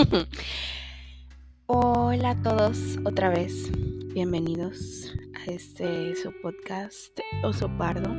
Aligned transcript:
Hola 1.66 2.30
a 2.30 2.42
todos 2.42 2.98
otra 3.04 3.28
vez. 3.28 3.70
Bienvenidos 4.14 5.12
a 5.34 5.50
este 5.50 6.14
su 6.16 6.32
podcast 6.40 7.18
Oso 7.42 7.68
Pardo. 7.76 8.10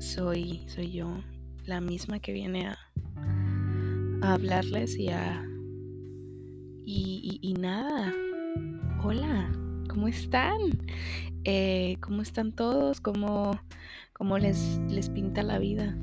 Soy, 0.00 0.64
soy 0.66 0.92
yo, 0.92 1.22
la 1.66 1.80
misma 1.80 2.20
que 2.20 2.32
viene 2.32 2.68
a, 2.68 2.78
hablarles 4.22 4.96
y 4.96 5.08
a. 5.08 5.44
Y, 6.86 7.38
y, 7.42 7.52
nada. 7.54 8.14
Hola, 9.02 9.52
¿cómo 9.90 10.08
están? 10.08 10.58
Eh, 11.44 11.98
¿Cómo 12.00 12.22
están 12.22 12.52
todos? 12.52 13.02
¿Cómo, 13.02 13.60
cómo 14.14 14.38
les, 14.38 14.80
les 14.88 15.10
pinta 15.10 15.42
la 15.42 15.58
vida? 15.58 15.98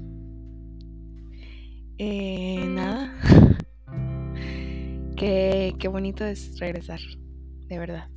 Eh, 1.97 2.65
nada. 2.67 3.15
qué, 5.15 5.75
qué, 5.79 5.87
bonito 5.87 6.25
es 6.25 6.59
regresar, 6.59 6.99
de 7.67 7.79
verdad. 7.79 8.09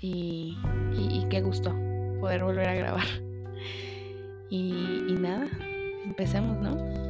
Y, 0.00 0.56
y, 0.92 1.26
qué 1.30 1.40
gusto 1.40 1.74
poder 2.20 2.44
volver 2.44 2.68
a 2.68 2.74
grabar. 2.74 3.06
Y, 4.48 5.04
y 5.08 5.14
nada, 5.14 5.48
empecemos, 6.04 6.58
¿no? 6.58 7.05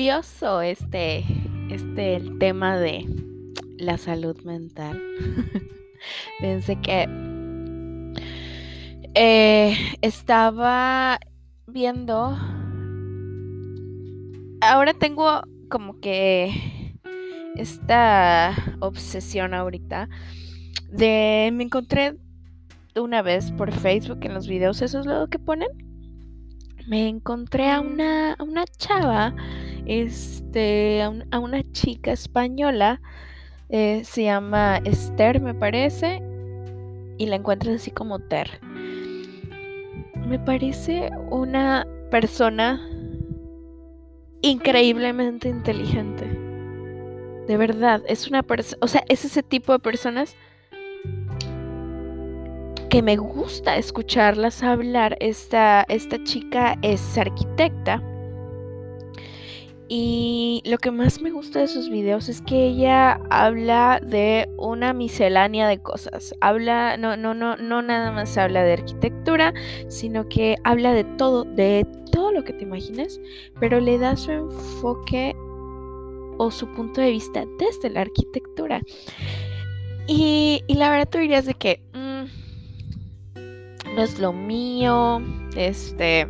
Curioso 0.00 0.62
este, 0.62 1.26
este 1.68 2.16
el 2.16 2.38
tema 2.38 2.78
de 2.78 3.04
la 3.76 3.98
salud 3.98 4.34
mental. 4.44 4.98
Pensé 6.40 6.76
que 6.76 7.06
eh, 9.14 9.76
estaba 10.00 11.18
viendo. 11.66 12.34
Ahora 14.62 14.94
tengo 14.94 15.42
como 15.68 16.00
que 16.00 16.96
esta 17.56 18.56
obsesión 18.78 19.52
ahorita 19.52 20.08
de 20.90 21.50
me 21.52 21.64
encontré 21.64 22.16
una 22.96 23.20
vez 23.20 23.52
por 23.52 23.70
Facebook 23.70 24.20
en 24.22 24.32
los 24.32 24.48
videos, 24.48 24.80
eso 24.80 25.00
es 25.00 25.04
lo 25.04 25.26
que 25.26 25.38
ponen. 25.38 25.68
Me 26.88 27.06
encontré 27.06 27.70
a 27.70 27.82
una, 27.82 28.32
a 28.32 28.42
una 28.42 28.64
chava 28.64 29.34
este, 29.90 31.02
a, 31.02 31.38
una 31.40 31.68
chica 31.72 32.12
española, 32.12 33.02
eh, 33.70 34.02
se 34.04 34.22
llama 34.22 34.76
Esther, 34.84 35.40
me 35.40 35.52
parece, 35.52 36.22
y 37.18 37.26
la 37.26 37.34
encuentras 37.34 37.74
así 37.74 37.90
como 37.90 38.20
Ter. 38.20 38.60
Me 40.28 40.38
parece 40.38 41.10
una 41.30 41.88
persona 42.08 42.80
increíblemente 44.42 45.48
inteligente. 45.48 46.24
De 47.48 47.56
verdad, 47.56 48.00
es 48.06 48.28
una 48.28 48.44
persona, 48.44 48.78
o 48.82 48.86
sea, 48.86 49.02
es 49.08 49.24
ese 49.24 49.42
tipo 49.42 49.72
de 49.72 49.80
personas 49.80 50.36
que 52.90 53.02
me 53.02 53.16
gusta 53.16 53.76
escucharlas 53.76 54.62
hablar. 54.62 55.16
Esta, 55.18 55.84
esta 55.88 56.22
chica 56.22 56.78
es 56.80 57.18
arquitecta 57.18 58.00
y 59.92 60.62
lo 60.66 60.78
que 60.78 60.92
más 60.92 61.20
me 61.20 61.32
gusta 61.32 61.58
de 61.58 61.66
sus 61.66 61.90
videos 61.90 62.28
es 62.28 62.42
que 62.42 62.68
ella 62.68 63.20
habla 63.28 64.00
de 64.00 64.48
una 64.56 64.92
miscelánea 64.92 65.66
de 65.66 65.82
cosas. 65.82 66.32
Habla, 66.40 66.96
no, 66.96 67.16
no, 67.16 67.34
no, 67.34 67.56
no 67.56 67.82
nada 67.82 68.12
más 68.12 68.38
habla 68.38 68.62
de 68.62 68.74
arquitectura, 68.74 69.52
sino 69.88 70.28
que 70.28 70.54
habla 70.62 70.94
de 70.94 71.02
todo, 71.02 71.42
de 71.42 71.84
todo 72.12 72.30
lo 72.30 72.44
que 72.44 72.52
te 72.52 72.62
imagines, 72.62 73.20
pero 73.58 73.80
le 73.80 73.98
da 73.98 74.16
su 74.16 74.30
enfoque 74.30 75.34
o 76.38 76.52
su 76.52 76.68
punto 76.68 77.00
de 77.00 77.10
vista 77.10 77.44
desde 77.58 77.90
la 77.90 78.02
arquitectura. 78.02 78.82
Y, 80.06 80.62
y 80.68 80.74
la 80.74 80.88
verdad 80.90 81.08
tú 81.10 81.18
dirías 81.18 81.46
de 81.46 81.54
que 81.54 81.82
mm, 81.94 82.26
no 83.96 84.02
es 84.04 84.20
lo 84.20 84.32
mío, 84.32 85.20
este 85.56 86.28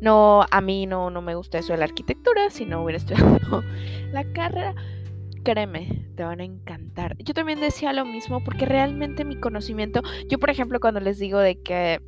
no, 0.00 0.44
a 0.50 0.60
mí 0.60 0.86
no, 0.86 1.10
no 1.10 1.22
me 1.22 1.34
gusta 1.34 1.58
eso 1.58 1.72
de 1.72 1.78
la 1.78 1.84
arquitectura, 1.84 2.50
si 2.50 2.64
no 2.64 2.82
hubiera 2.82 2.98
estudiado 2.98 3.62
la 4.12 4.24
carrera. 4.32 4.74
Créeme, 5.44 6.06
te 6.14 6.24
van 6.24 6.40
a 6.40 6.44
encantar. 6.44 7.16
Yo 7.18 7.32
también 7.32 7.60
decía 7.60 7.92
lo 7.92 8.04
mismo 8.04 8.42
porque 8.44 8.66
realmente 8.66 9.24
mi 9.24 9.36
conocimiento, 9.36 10.02
yo 10.28 10.38
por 10.38 10.50
ejemplo 10.50 10.80
cuando 10.80 11.00
les 11.00 11.18
digo 11.18 11.38
de 11.38 11.60
que 11.60 12.00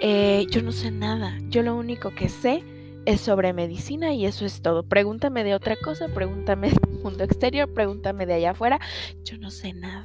eh, 0.00 0.46
yo 0.50 0.62
no 0.62 0.72
sé 0.72 0.90
nada, 0.90 1.38
yo 1.48 1.62
lo 1.62 1.76
único 1.76 2.10
que 2.10 2.28
sé 2.28 2.64
es 3.06 3.20
sobre 3.20 3.52
medicina 3.52 4.12
y 4.12 4.26
eso 4.26 4.44
es 4.44 4.62
todo. 4.62 4.82
Pregúntame 4.82 5.44
de 5.44 5.54
otra 5.54 5.76
cosa, 5.76 6.08
pregúntame 6.08 6.70
del 6.70 7.00
mundo 7.02 7.24
exterior, 7.24 7.72
pregúntame 7.72 8.26
de 8.26 8.34
allá 8.34 8.50
afuera, 8.50 8.80
yo 9.22 9.38
no 9.38 9.50
sé 9.50 9.72
nada. 9.72 10.04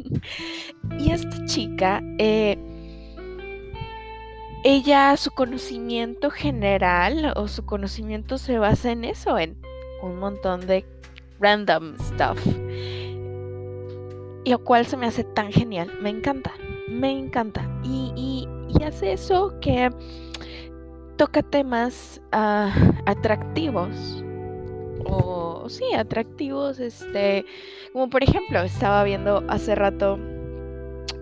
y 0.98 1.10
esta 1.10 1.44
chica, 1.44 2.02
eh, 2.18 2.58
ella, 4.64 5.14
su 5.18 5.30
conocimiento 5.30 6.30
general 6.30 7.34
o 7.36 7.48
su 7.48 7.66
conocimiento 7.66 8.38
se 8.38 8.58
basa 8.58 8.92
en 8.92 9.04
eso, 9.04 9.38
en 9.38 9.58
un 10.02 10.18
montón 10.18 10.66
de 10.66 10.86
random 11.38 11.96
stuff. 11.98 12.44
Lo 14.46 14.58
cual 14.64 14.86
se 14.86 14.96
me 14.96 15.06
hace 15.06 15.22
tan 15.22 15.52
genial. 15.52 15.90
Me 16.00 16.08
encanta, 16.08 16.52
me 16.88 17.10
encanta. 17.10 17.68
Y, 17.84 18.48
hace 18.84 19.12
eso 19.14 19.54
que 19.60 19.90
toca 21.16 21.42
temas 21.42 22.20
ah, 22.32 22.74
atractivos. 23.04 24.24
O 25.04 25.66
sí, 25.68 25.84
atractivos. 25.94 26.80
Este. 26.80 27.44
Como 27.92 28.08
por 28.08 28.22
ejemplo, 28.22 28.60
estaba 28.62 29.04
viendo 29.04 29.44
hace 29.48 29.74
rato. 29.74 30.18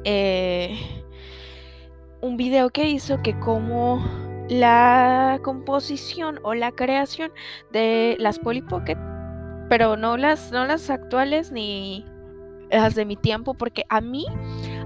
Eh, 0.05 1.02
un 2.23 2.37
video 2.37 2.71
que 2.71 2.89
hizo 2.89 3.21
que 3.21 3.39
como 3.41 4.03
la 4.49 5.41
composición 5.43 6.39
o 6.45 6.55
la 6.55 6.71
creación 6.71 7.33
de 7.73 8.17
las 8.19 8.39
Polly 8.39 8.63
Pocket, 8.63 8.97
pero 9.69 9.97
no 9.97 10.17
las, 10.17 10.53
no 10.53 10.65
las 10.65 10.89
actuales 10.89 11.51
ni 11.51 12.07
las 12.71 12.95
de 12.95 13.05
mi 13.05 13.17
tiempo, 13.17 13.55
porque 13.55 13.85
a 13.89 14.01
mí, 14.01 14.25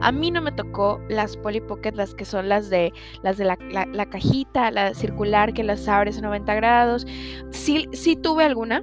a 0.01 0.13
mí 0.13 0.31
no 0.31 0.41
me 0.41 0.51
tocó 0.51 1.01
las 1.09 1.37
Polly 1.37 1.61
Pocket, 1.61 1.93
las 1.93 2.15
que 2.15 2.25
son 2.25 2.49
las 2.49 2.71
de 2.71 2.93
las 3.23 3.37
de 3.37 3.45
la, 3.45 4.07
cajita, 4.07 4.71
la 4.71 4.95
circular 4.95 5.53
que 5.53 5.63
las 5.63 5.87
abres 5.89 6.19
a 6.19 6.23
90 6.23 6.55
grados. 6.55 7.07
Sí, 7.51 7.87
sí 7.93 8.17
tuve 8.17 8.45
alguna. 8.45 8.83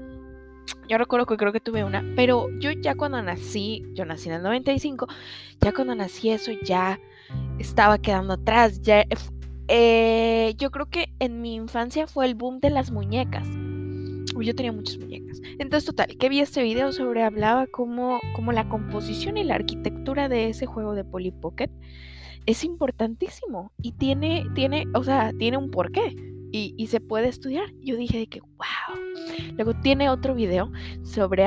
Yo 0.87 0.97
recuerdo 0.97 1.25
que 1.25 1.37
creo 1.37 1.51
que 1.51 1.59
tuve 1.59 1.83
una, 1.83 2.03
pero 2.15 2.47
yo 2.59 2.71
ya 2.71 2.95
cuando 2.95 3.21
nací, 3.21 3.83
yo 3.93 4.05
nací 4.05 4.29
en 4.29 4.35
el 4.35 4.43
95, 4.43 5.07
ya 5.59 5.73
cuando 5.73 5.95
nací 5.95 6.29
eso 6.29 6.51
ya 6.63 6.99
estaba 7.59 7.97
quedando 7.97 8.33
atrás. 8.33 8.81
Ya, 8.81 9.05
eh, 9.67 10.53
yo 10.57 10.71
creo 10.71 10.87
que 10.87 11.13
en 11.19 11.41
mi 11.41 11.55
infancia 11.55 12.07
fue 12.07 12.25
el 12.25 12.35
boom 12.35 12.59
de 12.59 12.69
las 12.69 12.91
muñecas. 12.91 13.47
Yo 14.39 14.55
tenía 14.55 14.71
muchas 14.71 14.97
muñecas. 14.97 15.39
Entonces, 15.59 15.85
total, 15.85 16.17
que 16.17 16.29
vi 16.29 16.39
este 16.39 16.63
video 16.63 16.91
sobre, 16.91 17.23
hablaba 17.23 17.67
como, 17.67 18.19
como 18.35 18.51
la 18.51 18.67
composición 18.67 19.37
y 19.37 19.43
la 19.43 19.55
arquitectura 19.55 20.27
de 20.27 20.49
ese 20.49 20.65
juego 20.65 20.95
de 20.95 21.03
Polly 21.03 21.31
Pocket 21.31 21.69
es 22.45 22.63
importantísimo 22.63 23.71
y 23.81 23.93
tiene, 23.93 24.45
tiene, 24.53 24.85
o 24.95 25.03
sea, 25.03 25.31
tiene 25.37 25.57
un 25.57 25.71
porqué 25.71 26.15
y, 26.51 26.73
y 26.77 26.87
se 26.87 26.99
puede 26.99 27.29
estudiar. 27.29 27.71
Yo 27.81 27.95
dije 27.95 28.17
de 28.17 28.27
que, 28.27 28.41
wow. 28.41 28.99
Luego 29.55 29.73
tiene 29.75 30.09
otro 30.09 30.33
video 30.35 30.71
sobre, 31.03 31.45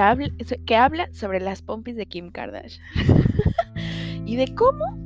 que 0.64 0.76
habla 0.76 1.08
sobre 1.12 1.40
las 1.40 1.62
pompis 1.62 1.96
de 1.96 2.06
Kim 2.06 2.30
Kardashian 2.30 2.86
y 4.26 4.36
de 4.36 4.54
cómo 4.54 5.05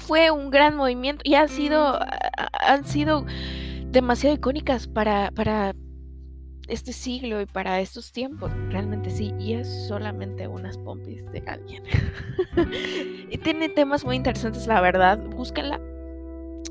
fue 0.00 0.30
un 0.30 0.50
gran 0.50 0.76
movimiento 0.76 1.22
y 1.24 1.34
ha 1.34 1.46
sido, 1.46 2.00
han 2.58 2.84
sido 2.84 3.26
demasiado 3.86 4.34
icónicas 4.34 4.88
para, 4.88 5.30
para 5.30 5.74
este 6.68 6.92
siglo 6.92 7.40
y 7.40 7.46
para 7.46 7.80
estos 7.80 8.12
tiempos. 8.12 8.50
Realmente 8.70 9.10
sí, 9.10 9.34
y 9.38 9.54
es 9.54 9.68
solamente 9.88 10.48
unas 10.48 10.78
pompis 10.78 11.30
de 11.32 11.42
alguien. 11.46 11.84
y 13.30 13.38
tiene 13.38 13.68
temas 13.68 14.04
muy 14.04 14.16
interesantes, 14.16 14.66
la 14.66 14.80
verdad. 14.80 15.18
Búsquenla. 15.18 15.80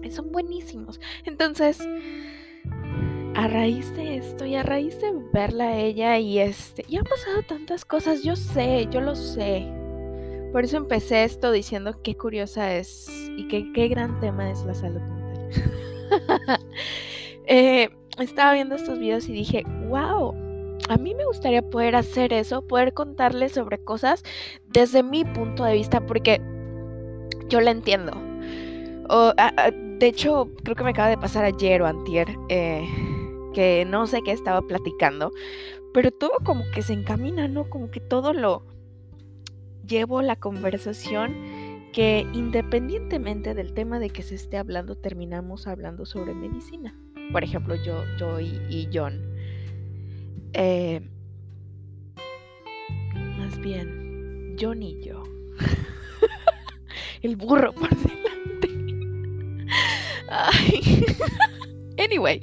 Son 0.10 0.32
buenísimos. 0.32 1.00
Entonces, 1.26 1.88
a 3.36 3.48
raíz 3.48 3.94
de 3.96 4.18
esto 4.18 4.46
y 4.46 4.56
a 4.56 4.64
raíz 4.64 5.00
de 5.00 5.12
verla 5.32 5.66
a 5.66 5.78
ella 5.78 6.18
y 6.18 6.40
este, 6.40 6.84
y 6.88 6.98
han 6.98 7.04
pasado 7.04 7.44
tantas 7.44 7.86
cosas, 7.86 8.24
yo 8.24 8.36
sé, 8.36 8.88
yo 8.92 9.02
lo 9.02 9.16
sé. 9.16 9.79
Por 10.52 10.64
eso 10.64 10.78
empecé 10.78 11.24
esto 11.24 11.52
diciendo 11.52 12.00
qué 12.04 12.16
curiosa 12.16 12.76
es 12.76 13.08
y 13.38 13.48
qué, 13.48 13.72
qué 13.74 13.88
gran 13.88 14.20
tema 14.20 14.50
es 14.50 14.64
la 14.66 14.74
salud 14.74 15.02
mental. 15.02 15.50
eh, 17.48 17.90
estaba 18.18 18.54
viendo 18.54 18.76
estos 18.76 18.98
videos 18.98 19.30
y 19.30 19.34
dije, 19.34 19.64
wow, 19.88 20.34
a 20.90 20.98
mí 20.98 21.14
me 21.14 21.26
gustaría 21.26 21.62
poder 21.62 21.96
hacer 21.96 22.34
eso, 22.34 22.64
poder 22.64 22.94
contarles 22.94 23.54
sobre 23.54 23.78
cosas 23.78 24.24
desde 24.68 25.04
mi 25.04 25.24
punto 25.24 25.64
de 25.64 25.74
vista, 25.74 26.02
porque 26.02 26.42
yo 27.48 27.62
la 27.62 27.72
entiendo. 27.72 28.12
de 30.00 30.08
hecho, 30.08 30.50
creo 30.64 30.76
que 30.76 30.84
me 30.84 30.92
acaba 30.92 31.10
de 31.10 31.18
pasar 31.18 31.46
ayer 31.46 31.82
o 31.84 31.86
antier, 31.86 32.28
eh, 32.50 32.88
que 33.54 33.86
no 33.86 34.08
sé 34.08 34.22
qué 34.24 34.32
estaba 34.32 34.62
platicando, 34.64 35.32
pero 35.94 36.12
todo 36.12 36.34
como 36.44 36.64
que 36.74 36.82
se 36.82 36.94
encamina, 36.94 37.48
¿no? 37.48 37.70
Como 37.70 37.92
que 37.92 38.00
todo 38.00 38.34
lo 38.34 38.64
llevo 39.90 40.22
la 40.22 40.36
conversación 40.38 41.36
que 41.92 42.26
independientemente 42.34 43.54
del 43.56 43.74
tema 43.74 44.00
de 44.00 44.12
que 44.12 44.22
se 44.22 44.36
esté 44.36 44.58
hablando, 44.58 44.96
terminamos 44.96 45.68
hablando 45.68 46.06
sobre 46.06 46.34
medicina. 46.34 46.96
Por 47.32 47.44
ejemplo, 47.44 47.76
yo, 47.76 48.04
yo 48.18 48.40
y, 48.40 48.88
John. 48.94 49.20
Eh, 50.54 51.02
más 53.38 53.60
bien, 53.60 54.56
John 54.60 54.82
y 54.82 55.04
yo. 55.04 55.24
El 57.22 57.36
burro 57.36 57.74
por 57.74 57.90
delante. 57.90 58.70
Ay. 60.30 61.06
Anyway, 62.02 62.42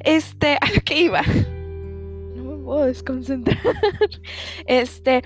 este, 0.00 0.54
¿a 0.54 0.80
qué 0.84 1.02
iba? 1.02 1.22
No 1.22 2.42
me 2.42 2.64
puedo 2.64 2.86
desconcentrar. 2.86 3.56
Este, 4.66 5.22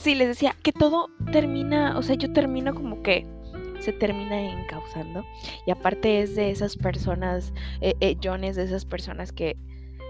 sí, 0.00 0.14
les 0.14 0.28
decía 0.28 0.56
que 0.62 0.72
todo 0.72 1.10
termina, 1.30 1.96
o 1.98 2.02
sea, 2.02 2.16
yo 2.16 2.32
termino 2.32 2.74
como 2.74 3.02
que 3.02 3.26
se 3.80 3.92
termina 3.92 4.40
encauzando. 4.40 5.24
Y 5.66 5.70
aparte 5.70 6.22
es 6.22 6.34
de 6.34 6.50
esas 6.50 6.76
personas, 6.76 7.52
eh, 7.80 7.94
eh, 8.00 8.16
John 8.22 8.44
es 8.44 8.56
de 8.56 8.64
esas 8.64 8.84
personas 8.84 9.32
que, 9.32 9.56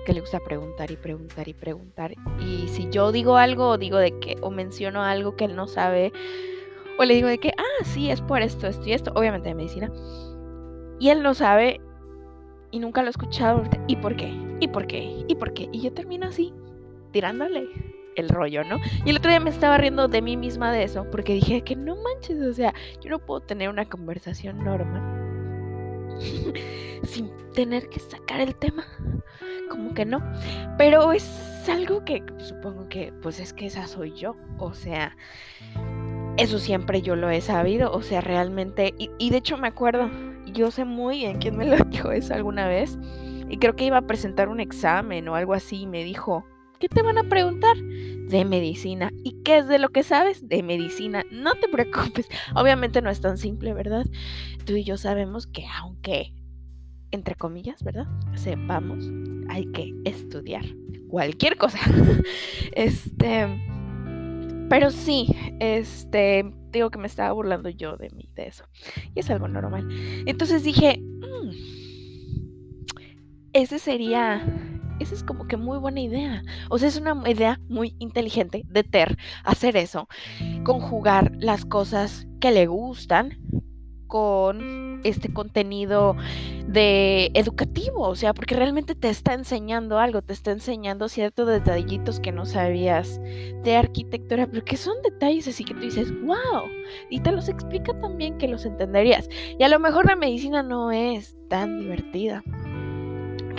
que 0.06 0.12
le 0.12 0.20
gusta 0.20 0.40
preguntar 0.40 0.90
y 0.90 0.96
preguntar 0.96 1.48
y 1.48 1.54
preguntar. 1.54 2.14
Y 2.40 2.68
si 2.68 2.88
yo 2.90 3.12
digo 3.12 3.36
algo 3.36 3.68
o 3.68 3.78
digo 3.78 3.98
de 3.98 4.18
que, 4.18 4.36
o 4.40 4.50
menciono 4.50 5.02
algo 5.02 5.36
que 5.36 5.44
él 5.44 5.56
no 5.56 5.66
sabe, 5.66 6.12
o 6.98 7.04
le 7.04 7.14
digo 7.14 7.28
de 7.28 7.38
que, 7.38 7.52
ah, 7.56 7.84
sí, 7.84 8.10
es 8.10 8.20
por 8.20 8.42
esto, 8.42 8.66
esto 8.66 8.88
y 8.88 8.92
esto, 8.92 9.12
obviamente 9.14 9.48
de 9.48 9.54
medicina. 9.54 9.90
Y 10.98 11.08
él 11.08 11.22
no 11.22 11.34
sabe 11.34 11.80
y 12.70 12.78
nunca 12.78 13.02
lo 13.02 13.08
he 13.08 13.10
escuchado. 13.10 13.62
¿Y 13.86 13.96
por 13.96 14.16
qué? 14.16 14.32
¿Y 14.60 14.68
por 14.68 14.86
qué? 14.86 15.24
¿Y 15.26 15.34
por 15.34 15.52
qué? 15.52 15.68
Y 15.72 15.80
yo 15.80 15.92
termino 15.92 16.26
así, 16.26 16.52
tirándole 17.10 17.68
el 18.16 18.28
rollo, 18.28 18.64
¿no? 18.64 18.78
Y 19.04 19.10
el 19.10 19.16
otro 19.16 19.30
día 19.30 19.40
me 19.40 19.50
estaba 19.50 19.78
riendo 19.78 20.08
de 20.08 20.22
mí 20.22 20.36
misma 20.36 20.72
de 20.72 20.84
eso, 20.84 21.06
porque 21.10 21.34
dije 21.34 21.62
que 21.62 21.76
no 21.76 21.96
manches, 21.96 22.40
o 22.42 22.52
sea, 22.52 22.74
yo 23.00 23.10
no 23.10 23.18
puedo 23.18 23.40
tener 23.40 23.68
una 23.68 23.84
conversación 23.84 24.62
normal 24.64 25.20
sin 27.02 27.30
tener 27.54 27.88
que 27.88 28.00
sacar 28.00 28.40
el 28.40 28.54
tema. 28.54 28.84
Como 29.68 29.94
que 29.94 30.04
no. 30.04 30.20
Pero 30.78 31.12
es 31.12 31.68
algo 31.68 32.04
que 32.04 32.22
supongo 32.38 32.88
que, 32.88 33.12
pues 33.22 33.40
es 33.40 33.52
que 33.52 33.66
esa 33.66 33.86
soy 33.86 34.12
yo. 34.14 34.36
O 34.58 34.74
sea, 34.74 35.16
eso 36.36 36.58
siempre 36.58 37.02
yo 37.02 37.16
lo 37.16 37.30
he 37.30 37.40
sabido. 37.40 37.92
O 37.92 38.02
sea, 38.02 38.20
realmente. 38.20 38.94
Y, 38.98 39.30
de 39.30 39.36
hecho 39.36 39.56
me 39.56 39.68
acuerdo, 39.68 40.10
yo 40.46 40.70
sé 40.70 40.84
muy 40.84 41.18
bien 41.18 41.38
quién 41.38 41.56
me 41.56 41.64
lo 41.66 41.76
dijo 41.88 42.12
eso 42.12 42.34
alguna 42.34 42.68
vez. 42.68 42.98
Y 43.48 43.58
creo 43.58 43.74
que 43.74 43.84
iba 43.84 43.98
a 43.98 44.06
presentar 44.06 44.48
un 44.48 44.60
examen 44.60 45.28
o 45.28 45.34
algo 45.34 45.54
así. 45.54 45.82
Y 45.82 45.86
me 45.86 46.04
dijo, 46.04 46.44
¿Qué 46.80 46.88
te 46.88 47.02
van 47.02 47.18
a 47.18 47.24
preguntar? 47.24 47.76
De 47.76 48.46
medicina. 48.46 49.12
¿Y 49.22 49.42
qué 49.42 49.58
es 49.58 49.68
de 49.68 49.78
lo 49.78 49.90
que 49.90 50.02
sabes? 50.02 50.48
De 50.48 50.62
medicina. 50.62 51.26
No 51.30 51.54
te 51.56 51.68
preocupes. 51.68 52.26
Obviamente 52.56 53.02
no 53.02 53.10
es 53.10 53.20
tan 53.20 53.36
simple, 53.36 53.74
¿verdad? 53.74 54.06
Tú 54.64 54.76
y 54.76 54.84
yo 54.84 54.96
sabemos 54.96 55.46
que 55.46 55.66
aunque, 55.66 56.32
entre 57.10 57.34
comillas, 57.34 57.84
¿verdad? 57.84 58.06
Sepamos, 58.34 59.04
hay 59.50 59.70
que 59.72 59.92
estudiar 60.06 60.64
cualquier 61.08 61.58
cosa. 61.58 61.78
este... 62.72 63.46
Pero 64.70 64.90
sí, 64.90 65.26
este, 65.58 66.50
digo 66.70 66.90
que 66.90 66.98
me 66.98 67.08
estaba 67.08 67.32
burlando 67.32 67.68
yo 67.68 67.96
de 67.96 68.08
mí, 68.10 68.30
de 68.36 68.46
eso. 68.46 68.64
Y 69.14 69.20
es 69.20 69.28
algo 69.28 69.48
normal. 69.48 69.88
Entonces 70.26 70.62
dije, 70.62 70.98
mm, 71.00 71.50
ese 73.52 73.80
sería 73.80 74.79
esa 75.00 75.14
es 75.14 75.24
como 75.24 75.46
que 75.48 75.56
muy 75.56 75.78
buena 75.78 76.00
idea. 76.00 76.42
O 76.68 76.78
sea, 76.78 76.88
es 76.88 76.96
una 76.96 77.20
idea 77.28 77.60
muy 77.68 77.96
inteligente 77.98 78.62
de 78.66 78.84
Ter 78.84 79.16
hacer 79.44 79.76
eso. 79.76 80.08
Conjugar 80.64 81.32
las 81.38 81.64
cosas 81.64 82.26
que 82.40 82.50
le 82.50 82.66
gustan 82.66 83.38
con 84.06 85.00
este 85.04 85.32
contenido 85.32 86.16
de 86.66 87.30
educativo, 87.34 88.08
o 88.08 88.16
sea, 88.16 88.34
porque 88.34 88.56
realmente 88.56 88.94
te 88.94 89.08
está 89.08 89.34
enseñando 89.34 89.98
algo, 89.98 90.20
te 90.20 90.32
está 90.32 90.50
enseñando 90.50 91.08
ciertos 91.08 91.48
detallitos 91.48 92.18
que 92.18 92.32
no 92.32 92.44
sabías 92.44 93.20
de 93.62 93.76
arquitectura, 93.76 94.48
pero 94.48 94.64
que 94.64 94.76
son 94.76 95.00
detalles 95.02 95.48
así 95.48 95.64
que 95.64 95.74
tú 95.74 95.80
dices, 95.80 96.12
wow, 96.22 96.64
y 97.08 97.20
te 97.20 97.30
los 97.32 97.48
explica 97.48 97.98
también 98.00 98.36
que 98.36 98.48
los 98.48 98.66
entenderías. 98.66 99.28
Y 99.58 99.62
a 99.62 99.68
lo 99.68 99.78
mejor 99.78 100.06
la 100.06 100.16
medicina 100.16 100.62
no 100.62 100.90
es 100.90 101.36
tan 101.48 101.78
divertida, 101.78 102.42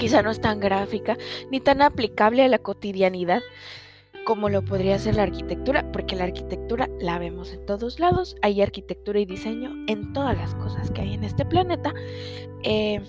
quizá 0.02 0.24
no 0.24 0.32
es 0.32 0.42
tan 0.42 0.60
gráfica 0.60 1.16
ni 1.52 1.60
tan 1.60 1.84
aplicable 1.84 2.44
a 2.44 2.48
la 2.48 2.58
cotidianidad 2.58 3.44
como 4.26 4.50
lo 4.50 4.64
podría 4.64 4.98
ser 4.98 5.16
la 5.16 5.24
arquitectura, 5.24 5.92
porque 5.92 6.16
la 6.16 6.24
arquitectura 6.24 6.90
la 7.00 7.20
vemos 7.20 7.54
en 7.54 7.64
todos 7.68 8.00
lados, 8.00 8.36
hay 8.42 8.64
arquitectura 8.64 9.20
y 9.20 9.26
diseño 9.26 9.72
en 9.88 10.12
todas 10.14 10.36
las 10.36 10.56
cosas 10.56 10.90
que 10.90 11.02
hay 11.02 11.14
en 11.14 11.24
este 11.24 11.46
planeta, 11.46 11.94
eh, 12.64 13.02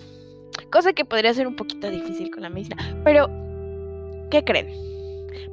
cosa 0.70 0.92
que 0.92 1.06
podría 1.06 1.32
ser 1.32 1.46
un 1.46 1.56
poquito 1.56 1.88
difícil 1.88 2.30
con 2.30 2.42
la 2.42 2.50
medicina, 2.50 2.76
pero 3.04 3.30
¿qué 4.30 4.44
creen? 4.44 4.68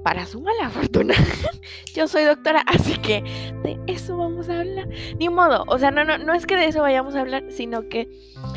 Para 0.03 0.25
su 0.25 0.41
mala 0.41 0.69
fortuna, 0.69 1.13
yo 1.95 2.09
soy 2.09 2.25
doctora, 2.25 2.63
así 2.68 2.97
que 2.97 3.21
de 3.63 3.80
eso 3.88 4.18
vamos 4.18 4.50
a 4.50 4.59
hablar. 4.59 4.89
Ni 5.18 5.30
modo, 5.30 5.63
o 5.68 5.77
sea, 5.77 5.91
no, 5.91 6.03
no, 6.03 6.18
no 6.18 6.33
es 6.33 6.45
que 6.45 6.57
de 6.57 6.65
eso 6.65 6.81
vayamos 6.81 7.15
a 7.15 7.21
hablar, 7.21 7.45
sino 7.50 7.88
que 7.88 8.09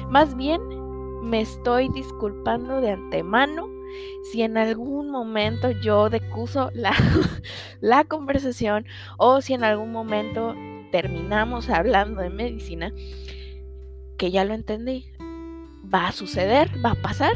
más 0.08 0.36
bien 0.36 0.60
me 1.22 1.40
estoy 1.40 1.88
disculpando 1.88 2.80
de 2.80 2.90
antemano 2.90 3.68
si 4.24 4.42
en 4.42 4.56
algún 4.56 5.10
momento 5.10 5.70
yo 5.70 6.10
decuso 6.10 6.70
la, 6.74 6.94
la 7.80 8.04
conversación 8.04 8.86
o 9.18 9.40
si 9.40 9.54
en 9.54 9.64
algún 9.64 9.92
momento 9.92 10.54
terminamos 10.90 11.68
hablando 11.70 12.20
de 12.20 12.30
medicina, 12.30 12.92
que 14.18 14.30
ya 14.30 14.44
lo 14.44 14.54
entendí, 14.54 15.06
va 15.92 16.08
a 16.08 16.12
suceder, 16.12 16.70
va 16.84 16.92
a 16.92 17.02
pasar. 17.02 17.32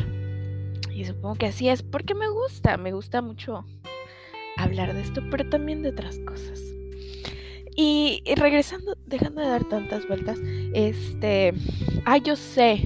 Y 0.92 1.04
supongo 1.04 1.34
que 1.34 1.46
así 1.46 1.68
es, 1.68 1.82
porque 1.82 2.14
me 2.14 2.28
gusta, 2.28 2.76
me 2.76 2.92
gusta 2.92 3.22
mucho 3.22 3.64
hablar 4.56 4.94
de 4.94 5.02
esto, 5.02 5.22
pero 5.30 5.48
también 5.48 5.82
de 5.82 5.90
otras 5.90 6.18
cosas. 6.20 6.60
Y, 7.76 8.22
y 8.24 8.34
regresando, 8.36 8.96
dejando 9.06 9.42
de 9.42 9.48
dar 9.48 9.64
tantas 9.64 10.08
vueltas, 10.08 10.38
este, 10.72 11.52
ah, 12.06 12.16
yo 12.16 12.36
sé, 12.36 12.82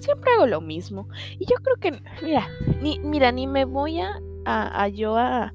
siempre 0.00 0.32
hago 0.32 0.46
lo 0.46 0.60
mismo. 0.60 1.08
Y 1.38 1.46
yo 1.46 1.56
creo 1.62 1.76
que, 1.76 2.02
mira, 2.22 2.48
ni, 2.80 2.98
mira, 2.98 3.32
ni 3.32 3.46
me 3.46 3.64
voy 3.64 4.00
a, 4.00 4.20
a, 4.44 4.88
yo 4.88 5.16
a 5.16 5.52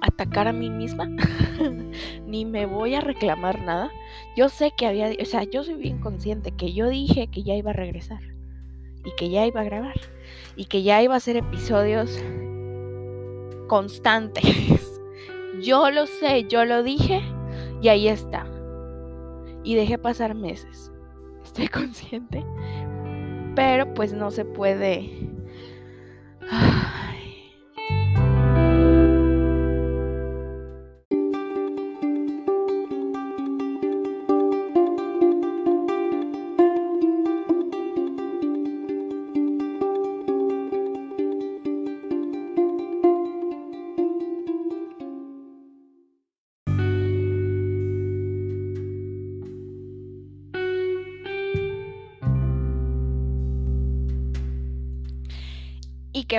atacar 0.00 0.48
a 0.48 0.52
mí 0.52 0.70
misma, 0.70 1.08
ni 2.26 2.44
me 2.44 2.66
voy 2.66 2.94
a 2.94 3.00
reclamar 3.00 3.62
nada. 3.62 3.90
Yo 4.36 4.48
sé 4.48 4.72
que 4.76 4.86
había, 4.86 5.10
o 5.20 5.24
sea, 5.24 5.44
yo 5.44 5.64
soy 5.64 5.74
bien 5.74 5.98
consciente 5.98 6.52
que 6.52 6.72
yo 6.72 6.88
dije 6.88 7.28
que 7.28 7.42
ya 7.42 7.54
iba 7.54 7.70
a 7.70 7.74
regresar 7.74 8.20
y 9.04 9.14
que 9.16 9.30
ya 9.30 9.46
iba 9.46 9.60
a 9.60 9.64
grabar 9.64 9.98
y 10.56 10.66
que 10.66 10.82
ya 10.82 11.02
iba 11.02 11.14
a 11.14 11.18
hacer 11.18 11.36
episodios 11.36 12.22
constantes. 13.66 14.44
Yo 15.62 15.90
lo 15.90 16.06
sé, 16.06 16.44
yo 16.48 16.64
lo 16.64 16.82
dije 16.82 17.22
y 17.80 17.88
ahí 17.88 18.08
está. 18.08 18.44
Y 19.62 19.76
dejé 19.76 19.98
pasar 19.98 20.34
meses 20.34 20.90
estoy 21.54 21.68
consciente, 21.82 22.44
pero 23.54 23.94
pues 23.94 24.12
no 24.12 24.30
se 24.30 24.44
puede... 24.44 25.30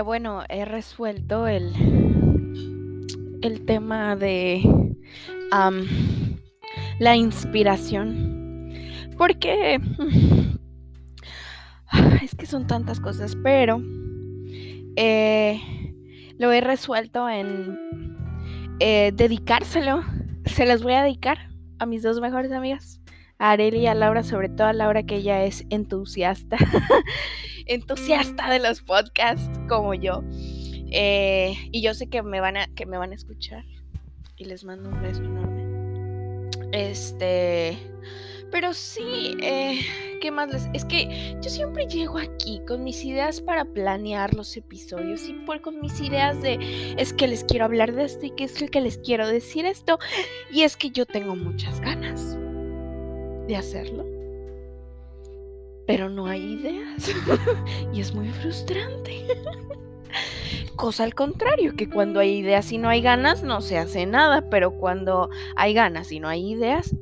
bueno, 0.02 0.44
he 0.50 0.66
resuelto 0.66 1.48
el, 1.48 1.74
el 3.42 3.66
tema 3.66 4.16
de 4.16 4.62
la 7.00 7.16
inspiración. 7.16 8.74
Porque 9.18 9.80
es 12.22 12.36
que 12.36 12.46
son 12.46 12.68
tantas 12.68 13.00
cosas, 13.00 13.36
pero 13.42 13.82
eh, 14.96 15.62
lo 16.38 16.52
he 16.52 16.62
resuelto 16.62 17.30
en 17.30 17.78
eh, 18.80 19.12
dedicárselo. 19.16 20.04
Se 20.46 20.66
las 20.66 20.84
voy 20.84 20.94
a 20.94 21.04
dedicar 21.04 21.50
a 21.80 21.86
mis 21.86 22.04
dos 22.04 22.20
mejores 22.22 22.52
amigas, 22.52 23.02
a 23.38 23.52
Areli 23.52 23.80
y 23.80 23.88
a 23.88 23.96
Laura, 23.96 24.24
sobre 24.24 24.50
todo 24.50 24.68
a 24.68 24.74
Laura, 24.74 25.04
que 25.04 25.18
ella 25.18 25.44
es 25.44 25.66
entusiasta, 25.70 26.58
entusiasta 27.66 28.50
de 28.50 28.60
los 28.60 28.82
podcasts 28.82 29.60
como 29.68 29.94
yo. 29.94 30.24
Eh, 30.92 31.56
y 31.72 31.82
yo 31.82 31.94
sé 31.94 32.08
que 32.08 32.22
me 32.24 32.40
van 32.40 32.58
a, 32.58 32.68
que 32.68 32.86
me 32.86 32.98
van 32.98 33.12
a 33.12 33.16
escuchar. 33.16 33.66
Y 34.38 34.46
les 34.46 34.64
mando 34.64 34.90
un 34.90 35.02
beso 35.02 35.24
enorme. 35.24 36.50
Este. 36.72 37.78
Pero 38.52 38.74
sí, 38.74 39.36
eh, 39.42 39.82
¿qué 40.22 40.32
más 40.32 40.52
les.? 40.52 40.70
Es 40.74 40.86
que 40.86 41.36
yo 41.42 41.50
siempre 41.50 41.88
llego 41.88 42.18
aquí 42.20 42.62
con 42.68 42.84
mis 42.84 43.04
ideas 43.04 43.42
para 43.42 43.66
planear 43.66 44.34
los 44.34 44.56
episodios 44.56 45.28
y 45.28 45.34
por 45.34 45.62
con 45.62 45.82
mis 45.82 46.00
ideas 46.00 46.42
de. 46.42 46.94
Es 46.98 47.12
que 47.14 47.28
les 47.28 47.44
quiero 47.44 47.66
hablar 47.66 47.94
de 47.94 48.06
esto 48.06 48.26
y 48.26 48.32
que 48.32 48.46
es 48.46 48.54
que 48.54 48.82
les 48.82 48.98
quiero 49.00 49.28
decir 49.28 49.66
esto. 49.66 50.00
Y 50.52 50.62
es 50.62 50.78
que 50.78 50.92
yo 50.92 51.06
tengo 51.06 51.36
muchas 51.36 51.82
ganas 51.82 52.38
de 53.48 53.56
hacerlo. 53.56 54.06
Pero 55.88 56.10
no 56.10 56.26
hay 56.26 56.54
ideas. 56.54 57.12
y 57.94 58.02
es 58.02 58.14
muy 58.14 58.30
frustrante. 58.30 59.26
Cosa 60.76 61.04
al 61.04 61.14
contrario, 61.14 61.76
que 61.76 61.90
cuando 61.90 62.20
hay 62.20 62.38
ideas 62.38 62.72
y 62.72 62.78
no 62.78 62.90
hay 62.90 63.02
ganas, 63.02 63.44
no 63.44 63.62
se 63.62 63.78
hace 63.78 64.06
nada, 64.06 64.50
pero 64.50 64.72
cuando 64.72 65.30
hay 65.56 65.74
ganas 65.74 66.12
y 66.12 66.20
no 66.20 66.28
hay 66.28 66.52
ideas, 66.52 66.94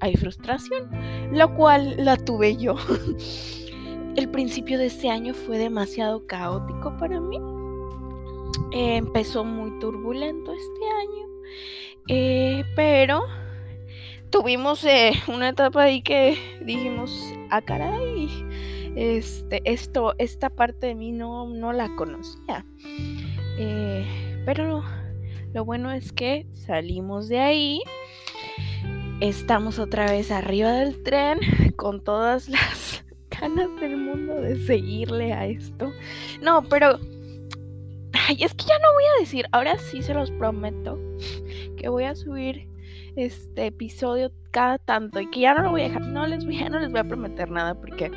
hay 0.00 0.14
frustración, 0.14 0.88
lo 1.32 1.54
cual 1.54 1.96
la 1.98 2.16
tuve 2.16 2.56
yo. 2.56 2.76
El 4.16 4.30
principio 4.30 4.78
de 4.78 4.86
este 4.86 5.10
año 5.10 5.34
fue 5.34 5.58
demasiado 5.58 6.26
caótico 6.26 6.96
para 6.98 7.20
mí. 7.20 7.38
empezó 8.72 9.44
muy 9.44 9.78
turbulento 9.80 10.52
este 10.52 10.88
año, 10.88 11.26
eh, 12.08 12.64
pero 12.76 13.24
tuvimos 14.36 14.84
eh, 14.84 15.12
una 15.28 15.48
etapa 15.48 15.84
ahí 15.84 16.02
que 16.02 16.36
dijimos, 16.60 17.10
ah 17.48 17.62
caray, 17.62 18.28
este, 18.94 19.62
esto, 19.64 20.14
esta 20.18 20.50
parte 20.50 20.88
de 20.88 20.94
mí 20.94 21.10
no, 21.10 21.48
no 21.48 21.72
la 21.72 21.88
conocía. 21.96 22.66
Eh, 23.58 24.42
pero 24.44 24.84
lo 25.54 25.64
bueno 25.64 25.90
es 25.90 26.12
que 26.12 26.46
salimos 26.52 27.28
de 27.28 27.38
ahí 27.38 27.80
estamos 29.20 29.78
otra 29.78 30.10
vez 30.10 30.30
arriba 30.30 30.70
del 30.72 31.02
tren 31.02 31.38
con 31.76 32.04
todas 32.04 32.48
las 32.50 33.04
ganas 33.40 33.74
del 33.80 33.96
mundo 33.96 34.34
de 34.34 34.58
seguirle 34.66 35.32
a 35.32 35.46
esto. 35.46 35.90
No, 36.42 36.62
pero... 36.62 36.98
Ay, 38.28 38.42
es 38.42 38.52
que 38.52 38.64
ya 38.64 38.78
no 38.80 38.92
voy 38.92 39.04
a 39.16 39.20
decir, 39.20 39.46
ahora 39.52 39.78
sí 39.78 40.02
se 40.02 40.12
los 40.12 40.30
prometo, 40.32 40.98
que 41.76 41.88
voy 41.88 42.04
a 42.04 42.14
subir 42.14 42.75
este 43.16 43.66
episodio 43.66 44.30
cada 44.50 44.78
tanto 44.78 45.20
y 45.20 45.30
que 45.30 45.40
ya 45.40 45.54
no 45.54 45.62
lo 45.62 45.70
voy 45.70 45.82
a 45.82 45.88
dejar, 45.88 46.02
no 46.02 46.26
les 46.26 46.44
voy 46.44 46.56
no 46.70 46.78
les 46.78 46.90
voy 46.90 47.00
a 47.00 47.04
prometer 47.04 47.50
nada 47.50 47.74
porque 47.74 48.10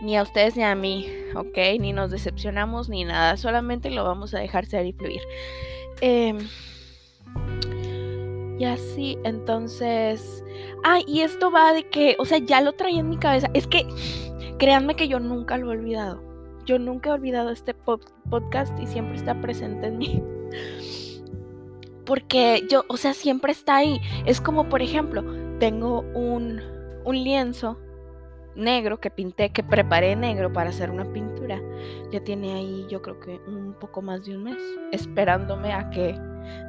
ni 0.00 0.16
a 0.16 0.22
ustedes 0.22 0.56
ni 0.56 0.62
a 0.62 0.74
mí, 0.74 1.08
¿ok? 1.34 1.58
Ni 1.80 1.92
nos 1.92 2.10
decepcionamos 2.10 2.88
ni 2.88 3.04
nada, 3.04 3.36
solamente 3.36 3.90
lo 3.90 4.04
vamos 4.04 4.34
a 4.34 4.38
dejar 4.38 4.66
ser 4.66 4.86
y 4.86 4.92
fluir. 4.92 5.20
Eh, 6.00 6.38
y 8.58 8.64
así, 8.64 9.18
entonces... 9.24 10.44
Ah, 10.84 10.98
y 11.06 11.20
esto 11.20 11.50
va 11.50 11.72
de 11.72 11.88
que, 11.88 12.16
o 12.18 12.24
sea, 12.24 12.38
ya 12.38 12.60
lo 12.60 12.72
traía 12.72 13.00
en 13.00 13.08
mi 13.08 13.16
cabeza. 13.16 13.48
Es 13.54 13.66
que, 13.66 13.86
créanme 14.58 14.96
que 14.96 15.08
yo 15.08 15.20
nunca 15.20 15.56
lo 15.58 15.68
he 15.68 15.76
olvidado. 15.76 16.22
Yo 16.64 16.78
nunca 16.78 17.10
he 17.10 17.12
olvidado 17.12 17.50
este 17.50 17.74
podcast 17.74 18.78
y 18.80 18.86
siempre 18.86 19.16
está 19.16 19.40
presente 19.40 19.86
en 19.86 19.98
mí. 19.98 20.22
Porque 22.08 22.64
yo, 22.70 22.86
o 22.88 22.96
sea, 22.96 23.12
siempre 23.12 23.52
está 23.52 23.76
ahí. 23.76 24.00
Es 24.24 24.40
como, 24.40 24.70
por 24.70 24.80
ejemplo, 24.80 25.22
tengo 25.58 26.00
un, 26.14 26.62
un 27.04 27.22
lienzo 27.22 27.78
negro 28.56 28.98
que 28.98 29.10
pinté, 29.10 29.50
que 29.50 29.62
preparé 29.62 30.16
negro 30.16 30.50
para 30.50 30.70
hacer 30.70 30.90
una 30.90 31.04
pintura. 31.12 31.60
Ya 32.10 32.24
tiene 32.24 32.54
ahí, 32.54 32.86
yo 32.88 33.02
creo 33.02 33.20
que 33.20 33.38
un 33.46 33.74
poco 33.78 34.00
más 34.00 34.24
de 34.24 34.34
un 34.34 34.44
mes, 34.44 34.56
esperándome 34.90 35.74
a 35.74 35.90
que 35.90 36.18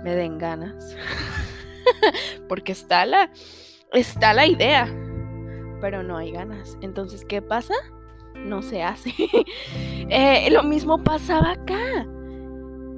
me 0.03 0.13
den 0.13 0.37
ganas. 0.37 0.97
porque 2.49 2.73
está 2.73 3.05
la, 3.05 3.31
está 3.93 4.33
la 4.33 4.45
idea, 4.45 4.93
pero 5.79 6.03
no 6.03 6.17
hay 6.17 6.31
ganas. 6.31 6.77
Entonces, 6.81 7.23
¿qué 7.23 7.41
pasa? 7.41 7.75
No 8.35 8.61
se 8.61 8.83
hace. 8.83 9.13
Eh, 10.11 10.49
lo 10.49 10.63
mismo 10.63 11.03
pasaba 11.03 11.51
acá. 11.51 12.07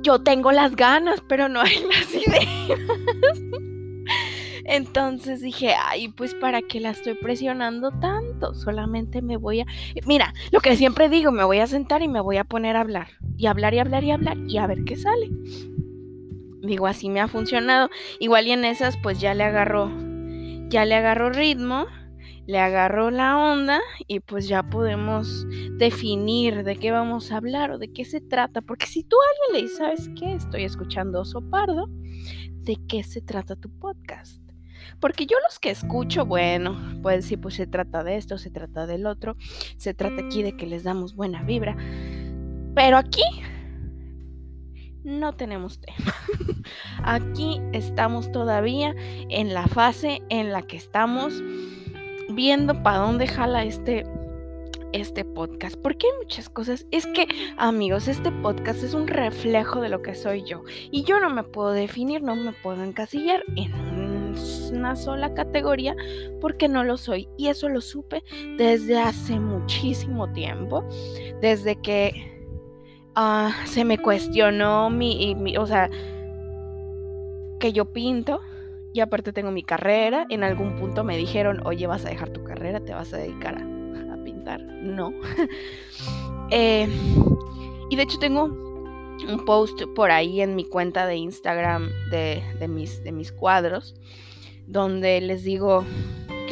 Yo 0.01 0.19
tengo 0.19 0.51
las 0.51 0.75
ganas, 0.75 1.21
pero 1.27 1.47
no 1.47 1.61
hay 1.61 1.83
las 1.89 2.13
ideas. 2.13 2.79
Entonces 4.63 5.41
dije, 5.41 5.73
ay, 5.77 6.09
pues 6.09 6.33
para 6.33 6.61
qué 6.61 6.79
la 6.79 6.91
estoy 6.91 7.15
presionando 7.15 7.91
tanto, 7.99 8.53
solamente 8.53 9.21
me 9.21 9.37
voy 9.37 9.61
a... 9.61 9.65
Mira, 10.05 10.33
lo 10.51 10.61
que 10.61 10.77
siempre 10.77 11.09
digo, 11.09 11.31
me 11.31 11.43
voy 11.43 11.59
a 11.59 11.67
sentar 11.67 12.01
y 12.01 12.07
me 12.07 12.21
voy 12.21 12.37
a 12.37 12.43
poner 12.43 12.77
a 12.77 12.81
hablar, 12.81 13.09
y 13.37 13.47
hablar 13.47 13.73
y 13.73 13.79
hablar 13.79 14.03
y 14.03 14.11
hablar, 14.11 14.37
y 14.47 14.57
a 14.57 14.67
ver 14.67 14.83
qué 14.85 14.95
sale. 14.95 15.29
Digo, 16.61 16.87
así 16.87 17.09
me 17.09 17.19
ha 17.19 17.27
funcionado. 17.27 17.89
Igual 18.19 18.47
y 18.47 18.51
en 18.51 18.65
esas 18.65 18.95
pues 18.97 19.19
ya 19.19 19.33
le 19.33 19.43
agarró, 19.43 19.91
ya 20.69 20.85
le 20.85 20.95
agarró 20.95 21.31
ritmo, 21.31 21.87
le 22.47 22.59
agarró 22.59 23.11
la 23.11 23.37
onda 23.37 23.79
y 24.07 24.19
pues 24.19 24.47
ya 24.47 24.63
podemos 24.63 25.45
definir 25.77 26.63
de 26.63 26.75
qué 26.75 26.91
vamos 26.91 27.31
a 27.31 27.37
hablar 27.37 27.71
o 27.71 27.77
de 27.77 27.91
qué 27.91 28.05
se 28.05 28.21
trata. 28.21 28.61
Porque 28.61 28.87
si 28.87 29.03
tú 29.03 29.15
a 29.15 29.25
alguien 29.31 29.53
le 29.53 29.61
dices, 29.63 29.77
¿sabes 29.77 30.09
qué? 30.19 30.33
Estoy 30.33 30.63
escuchando 30.63 31.21
Oso 31.21 31.41
Pardo, 31.41 31.87
¿de 31.89 32.77
qué 32.87 33.03
se 33.03 33.21
trata 33.21 33.55
tu 33.55 33.69
podcast? 33.69 34.41
Porque 34.99 35.25
yo 35.25 35.37
los 35.47 35.59
que 35.59 35.69
escucho, 35.69 36.25
bueno, 36.25 36.77
pues 37.01 37.17
decir, 37.17 37.39
pues 37.39 37.55
se 37.55 37.67
trata 37.67 38.03
de 38.03 38.17
esto, 38.17 38.37
se 38.37 38.49
trata 38.49 38.85
del 38.85 39.05
otro, 39.05 39.35
se 39.77 39.93
trata 39.93 40.21
aquí 40.25 40.43
de 40.43 40.55
que 40.55 40.67
les 40.67 40.83
damos 40.83 41.15
buena 41.15 41.43
vibra. 41.43 41.75
Pero 42.75 42.97
aquí 42.97 43.23
no 45.03 45.33
tenemos 45.33 45.79
tema. 45.79 46.13
Aquí 47.03 47.59
estamos 47.73 48.31
todavía 48.31 48.93
en 49.29 49.53
la 49.53 49.67
fase 49.67 50.21
en 50.29 50.51
la 50.51 50.61
que 50.61 50.77
estamos 50.77 51.41
viendo 52.35 52.81
para 52.83 52.99
dónde 52.99 53.27
jala 53.27 53.63
este 53.63 54.05
este 54.93 55.23
podcast, 55.23 55.77
porque 55.77 56.05
hay 56.05 56.17
muchas 56.21 56.49
cosas. 56.49 56.85
Es 56.91 57.07
que, 57.07 57.25
amigos, 57.55 58.09
este 58.09 58.29
podcast 58.29 58.83
es 58.83 58.93
un 58.93 59.07
reflejo 59.07 59.79
de 59.79 59.87
lo 59.87 60.01
que 60.01 60.15
soy 60.15 60.43
yo. 60.43 60.63
Y 60.91 61.03
yo 61.03 61.21
no 61.21 61.29
me 61.29 61.43
puedo 61.43 61.71
definir, 61.71 62.21
no 62.21 62.35
me 62.35 62.51
puedo 62.51 62.83
encasillar 62.83 63.41
en 63.55 63.71
una 64.73 64.97
sola 64.97 65.33
categoría 65.33 65.95
porque 66.41 66.67
no 66.67 66.83
lo 66.83 66.97
soy. 66.97 67.29
Y 67.37 67.47
eso 67.47 67.69
lo 67.69 67.79
supe 67.79 68.21
desde 68.57 68.99
hace 68.99 69.39
muchísimo 69.39 70.29
tiempo. 70.33 70.83
Desde 71.39 71.77
que 71.77 72.31
Ah, 73.15 73.53
se 73.65 73.83
me 73.83 73.97
cuestionó 73.97 74.89
mi, 74.89 75.35
o 75.57 75.67
sea, 75.67 75.89
que 77.59 77.73
yo 77.73 77.91
pinto 77.91 78.39
y 78.93 78.99
aparte 78.99 79.33
tengo 79.33 79.51
mi 79.51 79.63
carrera. 79.63 80.25
En 80.29 80.43
algún 80.43 80.75
punto 80.75 81.03
me 81.03 81.17
dijeron, 81.17 81.61
oye, 81.65 81.87
vas 81.87 82.05
a 82.05 82.09
dejar 82.09 82.29
tu 82.29 82.43
carrera, 82.43 82.79
te 82.79 82.93
vas 82.93 83.13
a 83.13 83.17
dedicar 83.17 83.55
a, 83.57 84.23
pintar. 84.23 84.61
No. 84.61 85.13
Eh, 86.53 86.85
y 87.89 87.95
de 87.95 88.03
hecho 88.03 88.19
tengo 88.19 88.43
un 88.43 89.45
post 89.45 89.83
por 89.95 90.11
ahí 90.11 90.41
en 90.41 90.53
mi 90.53 90.65
cuenta 90.65 91.07
de 91.07 91.15
Instagram 91.15 91.89
de, 92.09 92.43
de, 92.59 92.67
mis, 92.67 93.01
de 93.05 93.13
mis 93.13 93.31
cuadros, 93.31 93.95
donde 94.67 95.21
les 95.21 95.45
digo, 95.45 95.85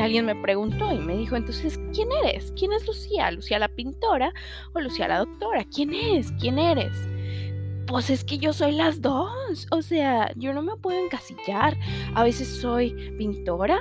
alguien 0.01 0.25
me 0.25 0.35
preguntó 0.35 0.91
y 0.91 0.99
me 0.99 1.17
dijo, 1.17 1.35
entonces, 1.35 1.79
¿quién 1.93 2.09
eres? 2.23 2.53
¿Quién 2.57 2.71
es 2.73 2.85
Lucía? 2.87 3.31
¿Lucía 3.31 3.59
la 3.59 3.67
pintora 3.67 4.33
o 4.73 4.79
Lucía 4.79 5.07
la 5.07 5.19
doctora? 5.19 5.65
¿Quién 5.65 5.93
es? 5.93 6.31
¿Quién 6.39 6.59
eres? 6.59 6.93
Pues 7.89 8.11
es 8.11 8.23
que 8.23 8.37
yo 8.37 8.53
soy 8.53 8.71
las 8.71 9.01
dos. 9.01 9.67
O 9.71 9.81
sea, 9.81 10.31
yo 10.35 10.53
no 10.53 10.61
me 10.61 10.77
puedo 10.77 11.03
encasillar. 11.03 11.75
A 12.13 12.23
veces 12.23 12.47
soy 12.47 12.91
pintora, 13.17 13.79